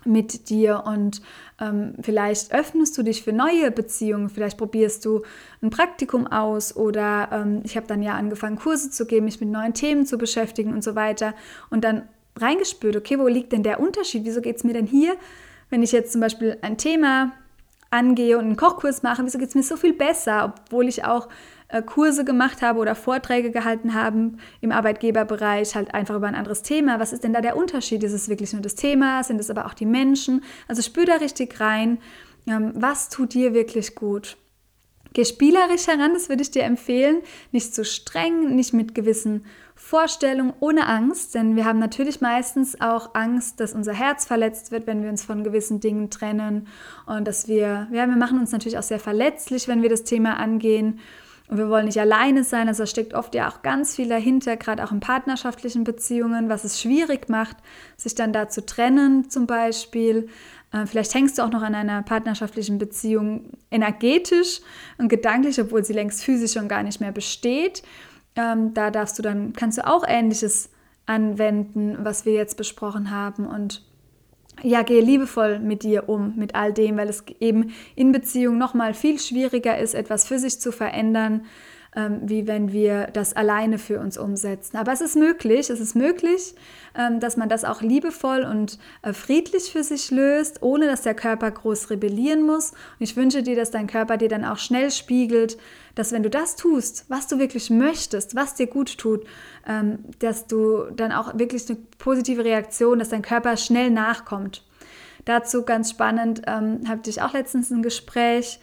mit 0.05 0.50
dir 0.50 0.83
und 0.86 1.21
ähm, 1.62 1.94
vielleicht 2.01 2.53
öffnest 2.53 2.98
du 2.98 3.03
dich 3.03 3.24
für 3.24 3.32
neue 3.32 3.72
Beziehungen, 3.72 4.30
vielleicht 4.30 4.58
probierst 4.58 5.06
du 5.06 5.22
ein 5.62 5.70
Praktikum 5.70 6.27
aus 6.27 6.75
oder 6.75 7.30
ähm, 7.32 7.62
ich 7.63 7.77
habe 7.77 7.88
dann 7.88 8.01
ja 8.01 8.15
angefangen, 8.15 8.58
Kurse 8.58 8.89
zu 8.89 9.06
geben, 9.06 9.25
mich 9.25 9.39
mit 9.39 9.50
neuen 9.50 9.74
Themen 9.74 10.06
zu 10.06 10.18
beschäftigen 10.18 10.74
und 10.74 10.84
so 10.84 10.96
weiter 10.96 11.34
und 11.70 11.84
dann 11.84 12.03
reingespürt, 12.36 12.96
okay, 12.96 13.20
wo 13.20 13.27
liegt 13.27 13.51
denn 13.51 13.63
der 13.63 13.80
Unterschied? 13.80 14.25
Wieso 14.25 14.41
geht 14.41 14.58
es 14.58 14.63
mir 14.63 14.74
denn 14.74 14.88
hier, 14.88 15.15
wenn 15.70 15.84
ich 15.84 15.91
jetzt 15.91 16.12
zum 16.12 16.22
Beispiel 16.22 16.58
ein 16.62 16.77
Thema 16.77 17.32
angehe 17.91 18.38
und 18.38 18.45
einen 18.45 18.57
Kochkurs 18.57 19.03
mache, 19.03 19.24
wieso 19.24 19.38
geht 19.38 19.50
es 19.50 19.55
mir 19.55 19.63
so 19.63 19.75
viel 19.75 19.93
besser, 19.93 20.55
obwohl 20.55 20.88
ich 20.88 21.05
auch 21.05 21.27
äh, 21.67 21.81
Kurse 21.81 22.25
gemacht 22.25 22.62
habe 22.62 22.79
oder 22.79 22.95
Vorträge 22.95 23.51
gehalten 23.51 23.93
haben 23.93 24.38
im 24.62 24.71
Arbeitgeberbereich, 24.71 25.75
halt 25.75 25.93
einfach 25.93 26.15
über 26.15 26.27
ein 26.27 26.36
anderes 26.36 26.63
Thema. 26.63 27.00
Was 27.00 27.13
ist 27.13 27.24
denn 27.24 27.33
da 27.33 27.41
der 27.41 27.57
Unterschied? 27.57 28.03
Ist 28.03 28.13
es 28.13 28.29
wirklich 28.29 28.53
nur 28.53 28.62
das 28.62 28.75
Thema? 28.75 29.24
Sind 29.24 29.39
es 29.39 29.50
aber 29.50 29.65
auch 29.65 29.74
die 29.74 29.86
Menschen? 29.86 30.43
Also 30.67 30.81
spür 30.81 31.05
da 31.05 31.15
richtig 31.15 31.60
rein. 31.60 32.00
Ähm, 32.48 32.71
was 32.75 33.10
tut 33.10 33.33
dir 33.33 33.53
wirklich 33.53 33.93
gut? 33.95 34.38
Geh 35.13 35.25
spielerisch 35.25 35.88
heran, 35.88 36.13
das 36.13 36.30
würde 36.30 36.41
ich 36.41 36.51
dir 36.51 36.63
empfehlen. 36.63 37.18
Nicht 37.51 37.75
zu 37.75 37.84
streng, 37.84 38.56
nicht 38.56 38.74
mit 38.74 38.96
gewissen 38.96 39.46
Vorstellungen, 39.75 40.53
ohne 40.60 40.88
Angst, 40.88 41.36
denn 41.36 41.56
wir 41.56 41.65
haben 41.65 41.80
natürlich 41.80 42.22
meistens 42.22 42.80
auch 42.80 43.13
Angst, 43.13 43.60
dass 43.60 43.74
unser 43.74 43.94
Herz 43.94 44.25
verletzt 44.25 44.72
wird, 44.72 44.88
wenn 44.88 45.01
wir 45.03 45.10
uns 45.10 45.24
von 45.24 45.44
gewissen 45.44 45.80
Dingen 45.80 46.10
trennen 46.10 46.68
und 47.08 47.27
dass 47.27 47.48
wir, 47.48 47.88
ja, 47.91 48.08
wir 48.08 48.15
machen 48.15 48.39
uns 48.39 48.51
natürlich 48.51 48.77
auch 48.77 48.84
sehr 48.84 49.00
verletzlich, 49.00 49.68
wenn 49.68 49.82
wir 49.82 49.89
das 49.89 50.03
Thema 50.03 50.38
angehen. 50.38 51.00
Und 51.51 51.58
wir 51.58 51.67
wollen 51.67 51.84
nicht 51.84 52.00
alleine 52.00 52.46
sein, 52.46 52.70
also 52.70 52.84
da 52.84 52.88
steckt 52.88 53.13
oft 53.13 53.36
ja 53.36 53.50
auch 53.50 53.62
ganz 53.62 53.98
viel 53.98 54.08
dahinter, 54.08 54.55
gerade 54.55 54.86
auch 54.86 54.93
in 54.93 55.01
partnerschaftlichen 55.01 55.84
Beziehungen, 55.84 56.48
was 56.48 56.63
es 56.63 56.79
schwierig 56.79 57.27
macht, 57.27 57.58
sich 57.98 58.15
dann 58.15 58.31
da 58.31 58.48
zu 58.48 58.65
trennen 58.65 59.29
zum 59.29 59.48
Beispiel. 59.48 60.29
Äh, 60.72 60.86
vielleicht 60.86 61.13
hängst 61.13 61.38
du 61.38 61.41
auch 61.41 61.51
noch 61.51 61.62
an 61.62 61.75
einer 61.75 62.03
partnerschaftlichen 62.03 62.77
Beziehung 62.77 63.50
energetisch 63.70 64.62
und 64.98 65.10
gedanklich, 65.10 65.60
obwohl 65.60 65.84
sie 65.84 65.91
längst 65.91 66.24
physisch 66.24 66.53
schon 66.53 66.70
gar 66.70 66.84
nicht 66.84 67.01
mehr 67.01 67.12
besteht. 67.12 67.84
Ähm, 68.38 68.74
da 68.74 68.89
darfst 68.89 69.20
du 69.20 69.22
dann, 69.22 69.51
kannst 69.51 69.77
du 69.77 69.86
auch 69.86 70.05
Ähnliches 70.08 70.70
anwenden, 71.05 71.98
was 72.00 72.24
wir 72.24 72.31
jetzt 72.31 72.55
besprochen 72.55 73.12
haben 73.12 73.46
und 73.46 73.84
ja, 74.63 74.84
gehe 74.84 75.01
liebevoll 75.01 75.60
mit 75.60 75.84
dir 75.84 76.10
um, 76.10 76.34
mit 76.36 76.56
all 76.56 76.74
dem, 76.74 76.98
weil 76.98 77.10
es 77.10 77.24
eben 77.39 77.74
in 77.96 78.12
Beziehung 78.12 78.58
nochmal 78.58 78.94
viel 78.94 79.20
schwieriger 79.20 79.77
ist, 79.77 79.94
etwas 79.94 80.27
für 80.27 80.39
sich 80.39 80.60
zu 80.60 80.72
verändern, 80.72 81.46
ähm, 81.95 82.21
wie 82.24 82.48
wenn 82.48 82.71
wir 82.71 83.07
das 83.07 83.33
alleine 83.33 83.77
für 83.77 84.00
uns 84.00 84.17
umsetzen. 84.17 84.77
Aber 84.77 84.93
es 84.93 85.01
ist 85.01 85.15
möglich, 85.15 85.69
es 85.69 85.79
ist 85.81 85.95
möglich, 85.95 86.55
ähm, 86.98 87.19
dass 87.19 87.36
man 87.36 87.50
das 87.50 87.65
auch 87.65 87.81
liebevoll 87.81 88.43
und 88.43 88.79
äh, 89.01 89.12
friedlich 89.12 89.71
für 89.71 89.83
sich 89.83 90.10
löst, 90.10 90.63
ohne 90.63 90.88
dass 90.88 91.01
der 91.01 91.15
Körper 91.15 91.51
groß 91.51 91.89
rebellieren 91.89 92.43
muss. 92.43 92.71
Und 92.71 92.77
ich 93.00 93.17
wünsche 93.17 93.43
dir, 93.43 93.55
dass 93.55 93.71
dein 93.71 93.88
Körper 93.88 94.17
dir 94.17 94.29
dann 94.29 94.45
auch 94.45 94.57
schnell 94.57 94.89
spiegelt, 94.89 95.57
dass 95.95 96.13
wenn 96.13 96.24
du 96.24 96.29
das 96.29 96.55
tust, 96.55 97.05
was 97.10 97.27
du 97.27 97.39
wirklich 97.39 97.69
möchtest, 97.69 98.36
was 98.36 98.55
dir 98.55 98.67
gut 98.67 98.98
tut, 98.98 99.25
ähm, 99.67 100.00
dass 100.19 100.48
du 100.48 100.86
dann 100.95 101.12
auch 101.12 101.38
wirklich 101.38 101.69
eine 101.69 101.77
positive 101.98 102.45
Reaktion, 102.45 103.00
dass 103.00 103.10
dein 103.10 103.21
Körper 103.21 103.57
schnell 103.57 103.91
nachkommt. 103.91 104.63
Dazu 105.25 105.63
ganz 105.63 105.91
spannend, 105.91 106.41
ähm, 106.48 106.81
hatte 106.88 107.10
ich 107.10 107.21
auch 107.21 107.33
letztens 107.33 107.69
ein 107.69 107.83
Gespräch 107.83 108.60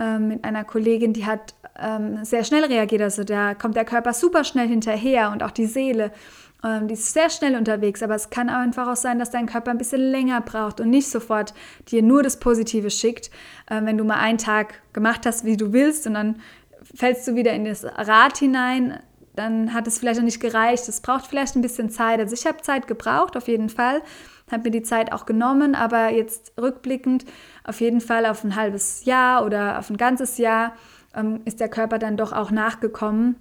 ähm, 0.00 0.28
mit 0.28 0.44
einer 0.44 0.64
Kollegin, 0.64 1.12
die 1.12 1.26
hat 1.26 1.54
ähm, 1.78 2.24
sehr 2.24 2.44
schnell 2.44 2.64
reagiert. 2.64 3.02
Also 3.02 3.22
da 3.22 3.54
kommt 3.54 3.76
der 3.76 3.84
Körper 3.84 4.12
super 4.12 4.44
schnell 4.44 4.66
hinterher 4.66 5.30
und 5.30 5.42
auch 5.42 5.50
die 5.50 5.66
Seele. 5.66 6.10
Ähm, 6.64 6.88
die 6.88 6.94
ist 6.94 7.12
sehr 7.12 7.30
schnell 7.30 7.56
unterwegs, 7.56 8.02
aber 8.02 8.14
es 8.14 8.30
kann 8.30 8.48
einfach 8.48 8.88
auch 8.88 8.96
sein, 8.96 9.18
dass 9.18 9.30
dein 9.30 9.46
Körper 9.46 9.70
ein 9.70 9.78
bisschen 9.78 10.10
länger 10.10 10.40
braucht 10.40 10.80
und 10.80 10.90
nicht 10.90 11.08
sofort 11.08 11.54
dir 11.88 12.02
nur 12.02 12.22
das 12.22 12.38
Positive 12.38 12.90
schickt. 12.90 13.30
Ähm, 13.70 13.86
wenn 13.86 13.98
du 13.98 14.04
mal 14.04 14.18
einen 14.18 14.38
Tag 14.38 14.82
gemacht 14.92 15.26
hast, 15.26 15.44
wie 15.44 15.56
du 15.56 15.72
willst, 15.72 16.06
und 16.06 16.14
dann 16.14 16.40
fällst 16.94 17.26
du 17.28 17.34
wieder 17.34 17.52
in 17.52 17.64
das 17.64 17.84
Rad 17.84 18.38
hinein, 18.38 18.98
dann 19.36 19.72
hat 19.72 19.86
es 19.86 19.98
vielleicht 19.98 20.18
noch 20.18 20.24
nicht 20.24 20.40
gereicht. 20.40 20.88
Es 20.88 21.00
braucht 21.00 21.26
vielleicht 21.26 21.56
ein 21.56 21.62
bisschen 21.62 21.90
Zeit. 21.90 22.20
Also 22.20 22.34
ich 22.34 22.46
habe 22.46 22.62
Zeit 22.62 22.86
gebraucht, 22.86 23.36
auf 23.36 23.48
jeden 23.48 23.68
Fall. 23.68 24.02
Habe 24.50 24.64
mir 24.64 24.70
die 24.70 24.82
Zeit 24.82 25.12
auch 25.12 25.26
genommen, 25.26 25.74
aber 25.74 26.10
jetzt 26.10 26.52
rückblickend 26.60 27.24
auf 27.64 27.80
jeden 27.80 28.00
Fall 28.00 28.26
auf 28.26 28.44
ein 28.44 28.56
halbes 28.56 29.04
Jahr 29.04 29.44
oder 29.44 29.78
auf 29.78 29.90
ein 29.90 29.96
ganzes 29.96 30.38
Jahr 30.38 30.74
ähm, 31.14 31.40
ist 31.44 31.60
der 31.60 31.68
Körper 31.68 31.98
dann 31.98 32.16
doch 32.16 32.32
auch 32.32 32.50
nachgekommen 32.50 33.36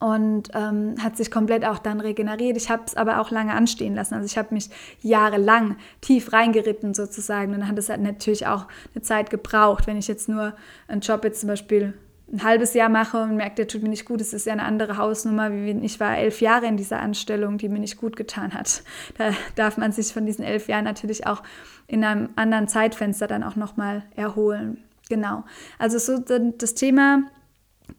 und 0.00 0.50
ähm, 0.54 0.96
hat 1.02 1.16
sich 1.16 1.30
komplett 1.30 1.64
auch 1.64 1.78
dann 1.78 2.00
regeneriert. 2.00 2.56
Ich 2.56 2.68
habe 2.68 2.82
es 2.86 2.94
aber 2.94 3.20
auch 3.20 3.30
lange 3.30 3.54
anstehen 3.54 3.94
lassen. 3.94 4.14
Also 4.14 4.26
ich 4.26 4.36
habe 4.36 4.52
mich 4.52 4.68
jahrelang 5.00 5.76
tief 6.00 6.32
reingeritten 6.32 6.94
sozusagen. 6.94 7.54
Und 7.54 7.60
dann 7.60 7.68
hat 7.68 7.78
es 7.78 7.88
halt 7.88 8.02
natürlich 8.02 8.46
auch 8.46 8.66
eine 8.94 9.02
Zeit 9.02 9.30
gebraucht. 9.30 9.86
Wenn 9.86 9.96
ich 9.96 10.08
jetzt 10.08 10.28
nur 10.28 10.54
einen 10.88 11.00
Job 11.00 11.24
jetzt 11.24 11.40
zum 11.40 11.48
Beispiel 11.48 11.94
ein 12.34 12.42
halbes 12.42 12.74
Jahr 12.74 12.88
mache 12.88 13.22
und 13.22 13.36
merke, 13.36 13.56
der 13.56 13.68
tut 13.68 13.82
mir 13.82 13.88
nicht 13.88 14.04
gut, 14.04 14.20
es 14.20 14.32
ist 14.32 14.46
ja 14.46 14.52
eine 14.52 14.64
andere 14.64 14.96
Hausnummer, 14.96 15.52
wie 15.52 15.70
ich 15.82 16.00
war 16.00 16.18
elf 16.18 16.40
Jahre 16.40 16.66
in 16.66 16.76
dieser 16.76 17.00
Anstellung, 17.00 17.58
die 17.58 17.68
mir 17.68 17.78
nicht 17.78 17.96
gut 17.96 18.16
getan 18.16 18.52
hat. 18.54 18.82
Da 19.18 19.30
darf 19.54 19.76
man 19.76 19.92
sich 19.92 20.12
von 20.12 20.26
diesen 20.26 20.44
elf 20.44 20.68
Jahren 20.68 20.84
natürlich 20.84 21.26
auch 21.26 21.42
in 21.86 22.04
einem 22.04 22.30
anderen 22.36 22.66
Zeitfenster 22.66 23.26
dann 23.26 23.44
auch 23.44 23.56
nochmal 23.56 24.02
erholen. 24.16 24.82
Genau. 25.08 25.44
Also 25.78 25.98
so 25.98 26.18
das 26.18 26.74
Thema 26.74 27.22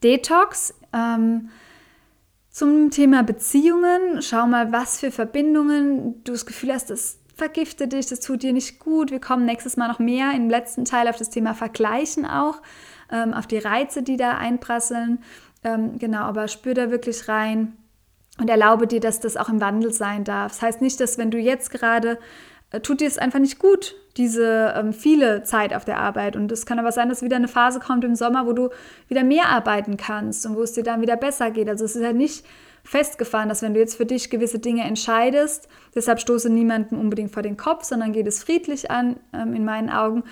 Detox. 0.04 0.74
Ähm, 0.92 1.50
zum 2.50 2.90
Thema 2.90 3.22
Beziehungen, 3.22 4.22
schau 4.22 4.48
mal, 4.48 4.72
was 4.72 5.02
für 5.02 5.12
Verbindungen 5.12 6.24
du 6.24 6.32
das 6.32 6.46
Gefühl 6.46 6.74
hast, 6.74 6.90
das 6.90 7.20
vergiftet 7.36 7.92
dich, 7.92 8.06
das 8.06 8.22
tut 8.22 8.44
dir 8.44 8.54
nicht 8.54 8.80
gut. 8.80 9.12
Wir 9.12 9.20
kommen 9.20 9.46
nächstes 9.46 9.76
Mal 9.76 9.90
noch 9.90 10.00
mehr 10.00 10.32
im 10.34 10.50
letzten 10.50 10.86
Teil 10.86 11.10
auf 11.10 11.18
das 11.18 11.30
Thema 11.30 11.54
Vergleichen 11.54 12.26
auch, 12.26 12.62
ähm, 13.12 13.34
auf 13.34 13.48
die 13.48 13.58
Reize, 13.58 14.04
die 14.04 14.18
da 14.18 14.38
einprasseln. 14.38 15.24
Ähm, 15.64 15.98
genau, 15.98 16.22
aber 16.22 16.48
spür 16.48 16.74
da 16.74 16.92
wirklich 16.92 17.28
rein 17.28 17.78
und 18.40 18.50
erlaube 18.50 18.88
dir, 18.88 19.00
dass 19.00 19.20
das 19.20 19.38
auch 19.38 19.50
im 19.50 19.62
Wandel 19.62 19.94
sein 19.94 20.24
darf. 20.24 20.54
Das 20.54 20.62
heißt 20.62 20.82
nicht, 20.82 21.00
dass 21.00 21.18
wenn 21.18 21.32
du 21.32 21.38
jetzt 21.38 21.72
gerade 21.72 22.18
äh, 22.72 22.80
tut 22.82 23.02
dir 23.02 23.08
es 23.08 23.18
einfach 23.18 23.40
nicht 23.40 23.60
gut, 23.60 23.96
diese 24.18 24.74
ähm, 24.76 24.94
viele 24.94 25.44
Zeit 25.44 25.74
auf 25.74 25.86
der 25.86 26.00
Arbeit. 26.00 26.36
Und 26.36 26.52
es 26.52 26.66
kann 26.66 26.80
aber 26.80 26.92
sein, 26.92 27.10
dass 27.10 27.22
wieder 27.22 27.36
eine 27.36 27.48
Phase 27.48 27.80
kommt 27.80 28.04
im 28.04 28.16
Sommer, 28.16 28.46
wo 28.46 28.54
du 28.54 28.70
wieder 29.08 29.24
mehr 29.24 29.50
arbeiten 29.50 29.98
kannst 29.98 30.46
und 30.46 30.56
wo 30.56 30.62
es 30.62 30.74
dir 30.74 30.84
dann 30.84 31.02
wieder 31.02 31.18
besser 31.18 31.52
geht. 31.52 31.70
Also 31.70 31.86
es 31.86 31.96
ist 31.96 32.04
halt 32.04 32.16
nicht 32.16 32.46
festgefahren, 32.84 33.50
dass 33.50 33.62
wenn 33.62 33.74
du 33.74 33.80
jetzt 33.80 33.96
für 33.96 34.06
dich 34.06 34.30
gewisse 34.30 34.60
Dinge 34.60 34.84
entscheidest, 34.84 35.68
deshalb 35.96 36.20
stoße 36.20 36.50
niemanden 36.50 36.98
unbedingt 36.98 37.32
vor 37.32 37.42
den 37.42 37.58
Kopf, 37.58 37.84
sondern 37.84 38.14
geht 38.14 38.28
es 38.28 38.44
friedlich 38.44 38.92
an, 38.92 39.18
ähm, 39.34 39.54
in 39.54 39.66
meinen 39.66 39.90
Augen, 39.90 40.24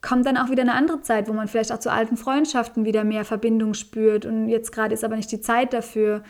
kommt 0.00 0.26
dann 0.26 0.36
auch 0.36 0.50
wieder 0.50 0.62
eine 0.62 0.74
andere 0.74 1.02
Zeit, 1.02 1.28
wo 1.28 1.32
man 1.32 1.48
vielleicht 1.48 1.72
auch 1.72 1.78
zu 1.78 1.90
alten 1.90 2.16
Freundschaften 2.16 2.84
wieder 2.84 3.04
mehr 3.04 3.24
Verbindung 3.24 3.74
spürt. 3.74 4.26
Und 4.26 4.48
jetzt 4.48 4.72
gerade 4.72 4.94
ist 4.94 5.04
aber 5.04 5.16
nicht 5.16 5.32
die 5.32 5.40
Zeit 5.40 5.72
dafür. 5.72 6.22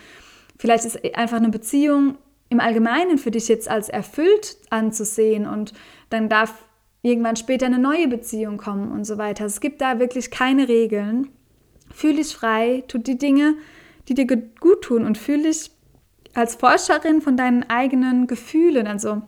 Vielleicht 0.59 0.85
ist 0.85 1.15
einfach 1.17 1.37
eine 1.37 1.51
Beziehung 1.51 2.17
im 2.49 2.61
Allgemeinen 2.61 3.19
für 3.19 3.31
dich 3.31 3.49
jetzt 3.49 3.69
als 3.69 3.89
erfüllt 3.89 4.57
anzusehen 4.71 5.47
und 5.47 5.73
dann 6.11 6.29
darf 6.29 6.65
irgendwann 7.03 7.37
später 7.37 7.67
eine 7.67 7.79
neue 7.79 8.09
Beziehung 8.09 8.57
kommen 8.57 8.93
und 8.93 9.05
so 9.05 9.19
weiter. 9.19 9.45
Es 9.45 9.61
gibt 9.61 9.81
da 9.81 9.99
wirklich 9.99 10.31
keine 10.31 10.69
Regeln. 10.69 11.29
Fühl 11.93 12.17
dich 12.17 12.35
frei, 12.35 12.85
tu 12.89 12.99
die 12.99 13.19
Dinge, 13.19 13.55
die 14.09 14.15
dir 14.15 14.27
gut 14.27 14.83
tun 14.83 15.05
und 15.05 15.19
fühl 15.19 15.43
dich 15.43 15.71
als 16.35 16.55
Forscherin 16.57 17.21
von 17.21 17.37
deinen 17.37 17.69
eigenen 17.69 18.27
Gefühlen. 18.27 18.87
Also 18.87 19.23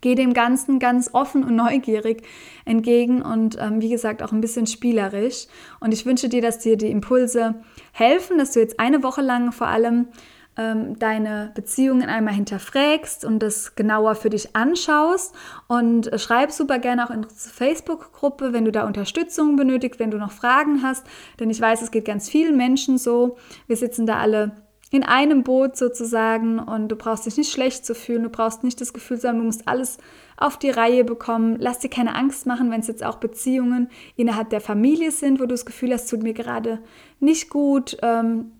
geh 0.00 0.14
dem 0.14 0.32
Ganzen 0.32 0.78
ganz 0.78 1.10
offen 1.12 1.44
und 1.44 1.56
neugierig 1.60 2.22
entgegen 2.64 3.22
und 3.22 3.56
ähm, 3.60 3.80
wie 3.80 3.90
gesagt 3.90 4.22
auch 4.22 4.32
ein 4.32 4.40
bisschen 4.40 4.66
spielerisch. 4.66 5.46
Und 5.80 5.92
ich 5.92 6.06
wünsche 6.06 6.28
dir, 6.28 6.42
dass 6.42 6.58
dir 6.58 6.76
die 6.76 6.90
Impulse 6.90 7.56
helfen, 7.92 8.38
dass 8.38 8.52
du 8.52 8.60
jetzt 8.60 8.80
eine 8.80 9.02
Woche 9.02 9.22
lang 9.22 9.52
vor 9.52 9.68
allem 9.68 10.08
ähm, 10.56 10.98
deine 10.98 11.52
Beziehungen 11.54 12.08
einmal 12.08 12.34
hinterfragst 12.34 13.24
und 13.24 13.38
das 13.40 13.76
genauer 13.76 14.14
für 14.14 14.30
dich 14.30 14.54
anschaust. 14.56 15.34
Und 15.68 16.12
äh, 16.12 16.18
schreib 16.18 16.50
super 16.52 16.78
gerne 16.78 17.06
auch 17.06 17.10
in 17.10 17.24
unsere 17.24 17.54
Facebook-Gruppe, 17.54 18.52
wenn 18.52 18.64
du 18.64 18.72
da 18.72 18.86
Unterstützung 18.86 19.56
benötigst, 19.56 20.00
wenn 20.00 20.10
du 20.10 20.18
noch 20.18 20.32
Fragen 20.32 20.82
hast. 20.82 21.06
Denn 21.38 21.50
ich 21.50 21.60
weiß, 21.60 21.82
es 21.82 21.90
geht 21.90 22.04
ganz 22.04 22.28
vielen 22.28 22.56
Menschen 22.56 22.98
so. 22.98 23.36
Wir 23.66 23.76
sitzen 23.76 24.06
da 24.06 24.18
alle 24.18 24.52
in 24.90 25.04
einem 25.04 25.44
Boot 25.44 25.76
sozusagen 25.76 26.58
und 26.58 26.88
du 26.88 26.96
brauchst 26.96 27.26
dich 27.26 27.36
nicht 27.36 27.52
schlecht 27.52 27.86
zu 27.86 27.94
fühlen, 27.94 28.24
du 28.24 28.28
brauchst 28.28 28.64
nicht 28.64 28.80
das 28.80 28.92
Gefühl 28.92 29.20
zu 29.20 29.28
haben, 29.28 29.38
du 29.38 29.44
musst 29.44 29.68
alles 29.68 29.98
auf 30.36 30.58
die 30.58 30.70
Reihe 30.70 31.04
bekommen. 31.04 31.56
Lass 31.60 31.78
dir 31.78 31.90
keine 31.90 32.14
Angst 32.16 32.46
machen, 32.46 32.70
wenn 32.70 32.80
es 32.80 32.88
jetzt 32.88 33.04
auch 33.04 33.16
Beziehungen 33.16 33.88
innerhalb 34.16 34.50
der 34.50 34.60
Familie 34.60 35.12
sind, 35.12 35.38
wo 35.38 35.44
du 35.44 35.50
das 35.54 35.66
Gefühl 35.66 35.92
hast, 35.92 36.10
tut 36.10 36.22
mir 36.22 36.34
gerade 36.34 36.80
nicht 37.20 37.50
gut. 37.50 37.96
Ähm, 38.02 38.52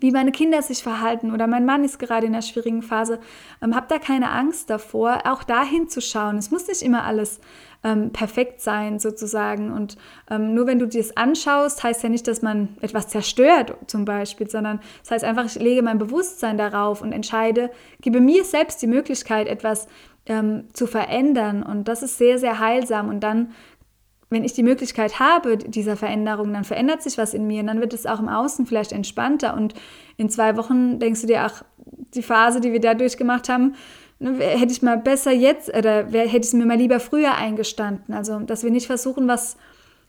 wie 0.00 0.10
meine 0.10 0.32
Kinder 0.32 0.62
sich 0.62 0.82
verhalten 0.82 1.32
oder 1.32 1.46
mein 1.46 1.64
Mann 1.66 1.84
ist 1.84 1.98
gerade 1.98 2.26
in 2.26 2.34
einer 2.34 2.42
schwierigen 2.42 2.82
Phase. 2.82 3.20
Ähm, 3.62 3.74
hab 3.74 3.88
da 3.88 3.98
keine 3.98 4.30
Angst 4.30 4.70
davor, 4.70 5.22
auch 5.24 5.42
dahin 5.42 5.88
zu 5.88 6.00
schauen. 6.00 6.38
Es 6.38 6.50
muss 6.50 6.68
nicht 6.68 6.82
immer 6.82 7.04
alles 7.04 7.40
ähm, 7.84 8.10
perfekt 8.10 8.60
sein 8.60 8.98
sozusagen. 8.98 9.70
Und 9.70 9.96
ähm, 10.30 10.54
nur 10.54 10.66
wenn 10.66 10.78
du 10.78 10.86
dir 10.86 11.02
das 11.02 11.16
anschaust, 11.16 11.84
heißt 11.84 12.02
ja 12.02 12.08
nicht, 12.08 12.26
dass 12.26 12.42
man 12.42 12.76
etwas 12.80 13.08
zerstört 13.08 13.76
zum 13.86 14.04
Beispiel, 14.04 14.48
sondern 14.48 14.80
das 15.02 15.10
heißt 15.12 15.24
einfach, 15.24 15.44
ich 15.44 15.56
lege 15.56 15.82
mein 15.82 15.98
Bewusstsein 15.98 16.58
darauf 16.58 17.02
und 17.02 17.12
entscheide, 17.12 17.70
gebe 18.00 18.20
mir 18.20 18.44
selbst 18.44 18.80
die 18.82 18.86
Möglichkeit, 18.86 19.46
etwas 19.46 19.86
ähm, 20.26 20.64
zu 20.72 20.86
verändern. 20.86 21.62
Und 21.62 21.86
das 21.86 22.02
ist 22.02 22.16
sehr, 22.16 22.38
sehr 22.38 22.58
heilsam. 22.58 23.08
Und 23.08 23.20
dann 23.20 23.52
wenn 24.34 24.44
ich 24.44 24.52
die 24.52 24.62
Möglichkeit 24.62 25.18
habe 25.18 25.56
dieser 25.56 25.96
Veränderung, 25.96 26.52
dann 26.52 26.64
verändert 26.64 27.02
sich 27.02 27.16
was 27.16 27.32
in 27.32 27.46
mir 27.46 27.60
und 27.60 27.68
dann 27.68 27.80
wird 27.80 27.94
es 27.94 28.04
auch 28.04 28.20
im 28.20 28.28
Außen 28.28 28.66
vielleicht 28.66 28.92
entspannter 28.92 29.54
und 29.54 29.74
in 30.16 30.28
zwei 30.28 30.56
Wochen 30.56 30.98
denkst 30.98 31.22
du 31.22 31.26
dir, 31.26 31.42
ach, 31.42 31.64
die 32.14 32.22
Phase, 32.22 32.60
die 32.60 32.72
wir 32.72 32.80
da 32.80 32.94
durchgemacht 32.94 33.48
haben, 33.48 33.74
ne, 34.18 34.38
hätte 34.38 34.72
ich 34.72 34.82
mal 34.82 34.98
besser 34.98 35.32
jetzt 35.32 35.74
oder 35.74 36.06
hätte 36.06 36.36
ich 36.36 36.46
es 36.46 36.52
mir 36.52 36.66
mal 36.66 36.76
lieber 36.76 37.00
früher 37.00 37.34
eingestanden. 37.34 38.14
Also, 38.14 38.40
dass 38.40 38.62
wir 38.62 38.70
nicht 38.70 38.86
versuchen, 38.86 39.26
was 39.28 39.56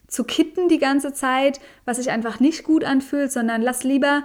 zu 0.07 0.23
kitten 0.23 0.67
die 0.67 0.79
ganze 0.79 1.13
Zeit, 1.13 1.59
was 1.85 1.97
sich 1.97 2.11
einfach 2.11 2.39
nicht 2.39 2.63
gut 2.63 2.83
anfühlt, 2.83 3.31
sondern 3.31 3.61
lass 3.61 3.83
lieber 3.83 4.23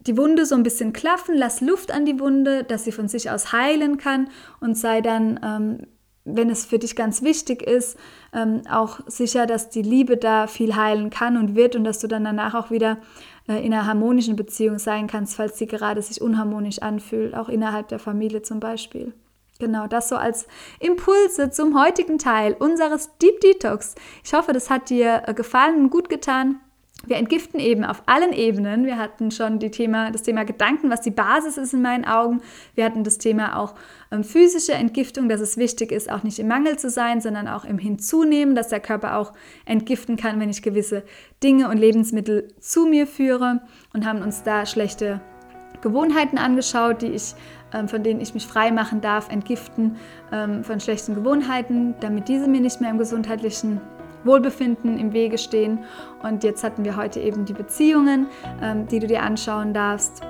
die 0.00 0.16
Wunde 0.16 0.46
so 0.46 0.54
ein 0.54 0.62
bisschen 0.62 0.92
klaffen, 0.92 1.34
lass 1.36 1.60
Luft 1.60 1.90
an 1.90 2.04
die 2.04 2.20
Wunde, 2.20 2.64
dass 2.64 2.84
sie 2.84 2.92
von 2.92 3.08
sich 3.08 3.30
aus 3.30 3.52
heilen 3.52 3.98
kann 3.98 4.28
und 4.60 4.76
sei 4.76 5.00
dann 5.00 5.40
ähm, 5.42 5.86
wenn 6.26 6.50
es 6.50 6.66
für 6.66 6.78
dich 6.78 6.96
ganz 6.96 7.22
wichtig 7.22 7.62
ist, 7.62 7.96
ähm, 8.32 8.62
auch 8.70 9.00
sicher, 9.06 9.46
dass 9.46 9.70
die 9.70 9.82
Liebe 9.82 10.16
da 10.16 10.46
viel 10.46 10.76
heilen 10.76 11.08
kann 11.08 11.36
und 11.36 11.54
wird 11.54 11.76
und 11.76 11.84
dass 11.84 12.00
du 12.00 12.08
dann 12.08 12.24
danach 12.24 12.54
auch 12.54 12.70
wieder 12.70 12.98
äh, 13.48 13.64
in 13.64 13.72
einer 13.72 13.86
harmonischen 13.86 14.36
Beziehung 14.36 14.78
sein 14.78 15.06
kannst, 15.06 15.36
falls 15.36 15.56
sie 15.56 15.66
gerade 15.66 16.02
sich 16.02 16.20
unharmonisch 16.20 16.80
anfühlt, 16.80 17.34
auch 17.34 17.48
innerhalb 17.48 17.88
der 17.88 17.98
Familie 17.98 18.42
zum 18.42 18.60
Beispiel. 18.60 19.14
Genau, 19.58 19.86
das 19.86 20.10
so 20.10 20.16
als 20.16 20.46
Impulse 20.80 21.50
zum 21.50 21.80
heutigen 21.80 22.18
Teil 22.18 22.54
unseres 22.58 23.16
Deep 23.22 23.40
Detox. 23.40 23.94
Ich 24.22 24.34
hoffe, 24.34 24.52
das 24.52 24.68
hat 24.68 24.90
dir 24.90 25.22
äh, 25.26 25.32
gefallen 25.32 25.76
und 25.76 25.90
gut 25.90 26.08
getan. 26.08 26.60
Wir 27.04 27.16
entgiften 27.16 27.60
eben 27.60 27.84
auf 27.84 28.02
allen 28.06 28.32
Ebenen. 28.32 28.84
Wir 28.84 28.98
hatten 28.98 29.30
schon 29.30 29.60
Thema, 29.60 30.10
das 30.10 30.22
Thema 30.22 30.44
Gedanken, 30.44 30.90
was 30.90 31.02
die 31.02 31.10
Basis 31.10 31.56
ist 31.56 31.72
in 31.72 31.82
meinen 31.82 32.04
Augen. 32.04 32.40
Wir 32.74 32.84
hatten 32.84 33.04
das 33.04 33.18
Thema 33.18 33.58
auch 33.58 33.74
ähm, 34.10 34.24
physische 34.24 34.72
Entgiftung, 34.72 35.28
dass 35.28 35.40
es 35.40 35.56
wichtig 35.56 35.92
ist, 35.92 36.10
auch 36.10 36.24
nicht 36.24 36.38
im 36.38 36.48
Mangel 36.48 36.78
zu 36.78 36.90
sein, 36.90 37.20
sondern 37.20 37.46
auch 37.48 37.64
im 37.64 37.78
Hinzunehmen, 37.78 38.54
dass 38.54 38.68
der 38.68 38.80
Körper 38.80 39.18
auch 39.18 39.32
entgiften 39.66 40.16
kann, 40.16 40.40
wenn 40.40 40.50
ich 40.50 40.62
gewisse 40.62 41.04
Dinge 41.42 41.68
und 41.68 41.78
Lebensmittel 41.78 42.48
zu 42.60 42.86
mir 42.86 43.06
führe 43.06 43.60
und 43.92 44.04
haben 44.04 44.22
uns 44.22 44.42
da 44.42 44.66
schlechte 44.66 45.20
Gewohnheiten 45.82 46.38
angeschaut, 46.38 47.02
die 47.02 47.08
ich, 47.12 47.34
ähm, 47.72 47.88
von 47.88 48.02
denen 48.02 48.20
ich 48.20 48.34
mich 48.34 48.46
frei 48.46 48.72
machen 48.72 49.00
darf, 49.00 49.30
entgiften 49.30 49.96
ähm, 50.32 50.64
von 50.64 50.80
schlechten 50.80 51.14
Gewohnheiten, 51.14 51.94
damit 52.00 52.28
diese 52.28 52.48
mir 52.48 52.60
nicht 52.60 52.80
mehr 52.80 52.90
im 52.90 52.98
gesundheitlichen 52.98 53.80
Wohlbefinden 54.24 54.98
im 54.98 55.12
Wege 55.12 55.38
stehen. 55.38 55.80
Und 56.22 56.44
jetzt 56.44 56.64
hatten 56.64 56.84
wir 56.84 56.96
heute 56.96 57.20
eben 57.20 57.44
die 57.44 57.52
Beziehungen, 57.52 58.26
ähm, 58.62 58.86
die 58.88 59.00
du 59.00 59.06
dir 59.06 59.22
anschauen 59.22 59.72
darfst 59.72 60.22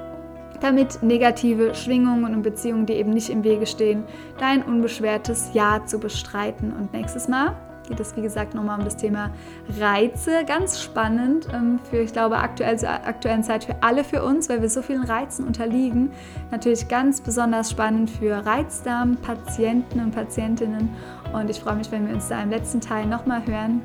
damit 0.60 1.02
negative 1.02 1.74
Schwingungen 1.74 2.34
und 2.34 2.42
Beziehungen, 2.42 2.86
die 2.86 2.94
eben 2.94 3.10
nicht 3.10 3.30
im 3.30 3.44
Wege 3.44 3.66
stehen, 3.66 4.04
dein 4.38 4.62
unbeschwertes 4.62 5.50
Ja 5.52 5.84
zu 5.84 5.98
bestreiten. 5.98 6.72
Und 6.72 6.92
nächstes 6.92 7.28
Mal 7.28 7.54
geht 7.86 8.00
es, 8.00 8.16
wie 8.16 8.22
gesagt, 8.22 8.54
nochmal 8.54 8.78
um 8.78 8.84
das 8.84 8.96
Thema 8.96 9.30
Reize. 9.78 10.44
Ganz 10.46 10.82
spannend 10.82 11.48
ähm, 11.52 11.78
für, 11.90 11.98
ich 11.98 12.12
glaube, 12.12 12.38
aktuell, 12.38 12.78
zur 12.78 12.90
aktuellen 12.90 13.42
Zeit 13.42 13.64
für 13.64 13.76
alle 13.82 14.04
für 14.04 14.22
uns, 14.22 14.48
weil 14.48 14.62
wir 14.62 14.68
so 14.68 14.82
vielen 14.82 15.04
Reizen 15.04 15.46
unterliegen. 15.46 16.10
Natürlich 16.50 16.88
ganz 16.88 17.20
besonders 17.20 17.70
spannend 17.70 18.10
für 18.10 18.44
Reizdarmpatienten 18.44 20.00
und 20.00 20.10
Patientinnen. 20.12 20.90
Und 21.32 21.50
ich 21.50 21.60
freue 21.60 21.76
mich, 21.76 21.90
wenn 21.90 22.06
wir 22.06 22.14
uns 22.14 22.28
da 22.28 22.42
im 22.42 22.50
letzten 22.50 22.80
Teil 22.80 23.06
nochmal 23.06 23.46
hören. 23.46 23.82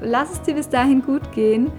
Lass 0.00 0.32
es 0.32 0.42
dir 0.42 0.54
bis 0.54 0.68
dahin 0.68 1.02
gut 1.02 1.32
gehen 1.32 1.72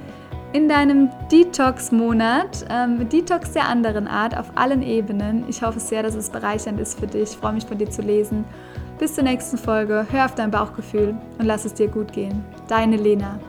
in 0.52 0.68
deinem 0.68 1.10
Detox-Monat, 1.32 2.66
ähm, 2.70 3.08
Detox 3.08 3.52
der 3.52 3.68
anderen 3.68 4.08
Art 4.08 4.36
auf 4.36 4.52
allen 4.56 4.82
Ebenen. 4.82 5.46
Ich 5.48 5.62
hoffe 5.62 5.80
sehr, 5.80 6.02
dass 6.02 6.16
es 6.16 6.30
bereichernd 6.30 6.80
ist 6.80 7.00
für 7.00 7.08
dich. 7.08 7.32
Ich 7.32 7.38
freue 7.38 7.54
mich 7.54 7.66
von 7.66 7.78
dir 7.78 7.90
zu 7.90 8.02
lesen. 8.02 8.46
Bis 9.00 9.16
zur 9.16 9.24
nächsten 9.24 9.58
Folge, 9.58 10.06
hör 10.12 10.26
auf 10.26 10.36
dein 10.36 10.52
Bauchgefühl 10.52 11.16
und 11.38 11.46
lass 11.46 11.64
es 11.64 11.74
dir 11.74 11.88
gut 11.88 12.12
gehen. 12.12 12.44
Deine 12.68 12.98
Lena. 12.98 13.40